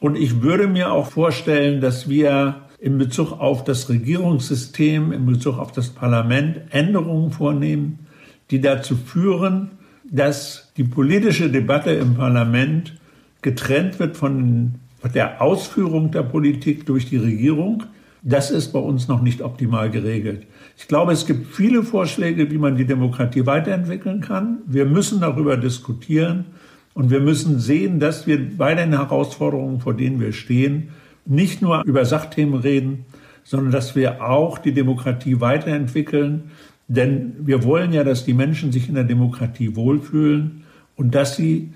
Und 0.00 0.16
ich 0.16 0.42
würde 0.42 0.66
mir 0.66 0.92
auch 0.92 1.06
vorstellen, 1.06 1.80
dass 1.80 2.08
wir 2.08 2.56
in 2.78 2.98
Bezug 2.98 3.32
auf 3.32 3.64
das 3.64 3.88
Regierungssystem, 3.88 5.12
in 5.12 5.26
Bezug 5.26 5.58
auf 5.58 5.72
das 5.72 5.88
Parlament 5.88 6.60
Änderungen 6.70 7.30
vornehmen, 7.30 8.03
die 8.50 8.60
dazu 8.60 8.96
führen, 8.96 9.70
dass 10.04 10.72
die 10.76 10.84
politische 10.84 11.50
Debatte 11.50 11.90
im 11.90 12.14
Parlament 12.14 12.94
getrennt 13.42 13.98
wird 13.98 14.16
von 14.16 14.74
der 15.14 15.42
Ausführung 15.42 16.10
der 16.10 16.22
Politik 16.22 16.86
durch 16.86 17.08
die 17.08 17.16
Regierung. 17.16 17.84
Das 18.22 18.50
ist 18.50 18.72
bei 18.72 18.78
uns 18.78 19.06
noch 19.06 19.20
nicht 19.20 19.42
optimal 19.42 19.90
geregelt. 19.90 20.46
Ich 20.78 20.88
glaube, 20.88 21.12
es 21.12 21.26
gibt 21.26 21.54
viele 21.54 21.82
Vorschläge, 21.82 22.50
wie 22.50 22.58
man 22.58 22.76
die 22.76 22.86
Demokratie 22.86 23.44
weiterentwickeln 23.44 24.22
kann. 24.22 24.58
Wir 24.66 24.86
müssen 24.86 25.20
darüber 25.20 25.58
diskutieren 25.58 26.46
und 26.94 27.10
wir 27.10 27.20
müssen 27.20 27.58
sehen, 27.58 28.00
dass 28.00 28.26
wir 28.26 28.56
bei 28.56 28.74
den 28.74 28.92
Herausforderungen, 28.92 29.80
vor 29.80 29.94
denen 29.94 30.20
wir 30.20 30.32
stehen, 30.32 30.88
nicht 31.26 31.60
nur 31.60 31.84
über 31.84 32.04
Sachthemen 32.04 32.60
reden, 32.60 33.04
sondern 33.44 33.72
dass 33.72 33.94
wir 33.94 34.24
auch 34.24 34.58
die 34.58 34.72
Demokratie 34.72 35.40
weiterentwickeln. 35.40 36.50
Denn 36.88 37.34
wir 37.38 37.64
wollen 37.64 37.92
ja, 37.92 38.04
dass 38.04 38.24
die 38.24 38.34
Menschen 38.34 38.72
sich 38.72 38.88
in 38.88 38.94
der 38.94 39.04
Demokratie 39.04 39.74
wohlfühlen 39.74 40.64
und 40.96 41.14
dass 41.14 41.36
sie 41.36 41.72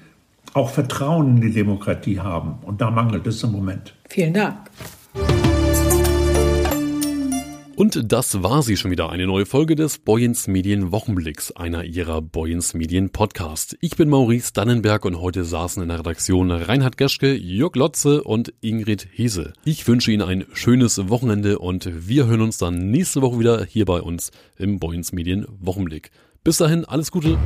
auch 0.54 0.70
Vertrauen 0.70 1.36
in 1.36 1.40
die 1.40 1.52
Demokratie 1.52 2.20
haben. 2.20 2.58
Und 2.62 2.80
da 2.80 2.90
mangelt 2.90 3.26
es 3.26 3.42
im 3.42 3.52
Moment. 3.52 3.94
Vielen 4.08 4.34
Dank. 4.34 4.70
Und 7.78 8.12
das 8.12 8.42
war 8.42 8.64
sie 8.64 8.76
schon 8.76 8.90
wieder, 8.90 9.10
eine 9.10 9.28
neue 9.28 9.46
Folge 9.46 9.76
des 9.76 9.98
Boyens 9.98 10.48
Medien 10.48 10.90
Wochenblicks, 10.90 11.52
einer 11.52 11.84
ihrer 11.84 12.20
Boyens 12.20 12.74
Medien 12.74 13.10
Podcasts. 13.10 13.76
Ich 13.80 13.94
bin 13.94 14.08
Maurice 14.08 14.52
Dannenberg 14.52 15.04
und 15.04 15.20
heute 15.20 15.44
saßen 15.44 15.84
in 15.84 15.88
der 15.88 16.00
Redaktion 16.00 16.50
Reinhard 16.50 16.96
Geschke, 16.96 17.36
Jörg 17.36 17.76
Lotze 17.76 18.24
und 18.24 18.52
Ingrid 18.62 19.06
Hese. 19.12 19.52
Ich 19.64 19.86
wünsche 19.86 20.10
Ihnen 20.10 20.22
ein 20.22 20.44
schönes 20.54 21.08
Wochenende 21.08 21.60
und 21.60 21.88
wir 22.08 22.26
hören 22.26 22.40
uns 22.40 22.58
dann 22.58 22.90
nächste 22.90 23.22
Woche 23.22 23.38
wieder 23.38 23.64
hier 23.64 23.84
bei 23.84 24.00
uns 24.00 24.32
im 24.56 24.80
Boyens 24.80 25.12
Medien 25.12 25.46
Wochenblick. 25.60 26.10
Bis 26.42 26.56
dahin, 26.56 26.84
alles 26.84 27.12
Gute. 27.12 27.38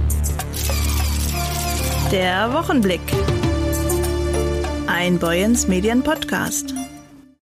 Der 2.10 2.50
Wochenblick. 2.54 3.02
Ein 4.86 5.18
Boyens 5.18 5.68
Medien 5.68 6.02
Podcast. 6.02 6.72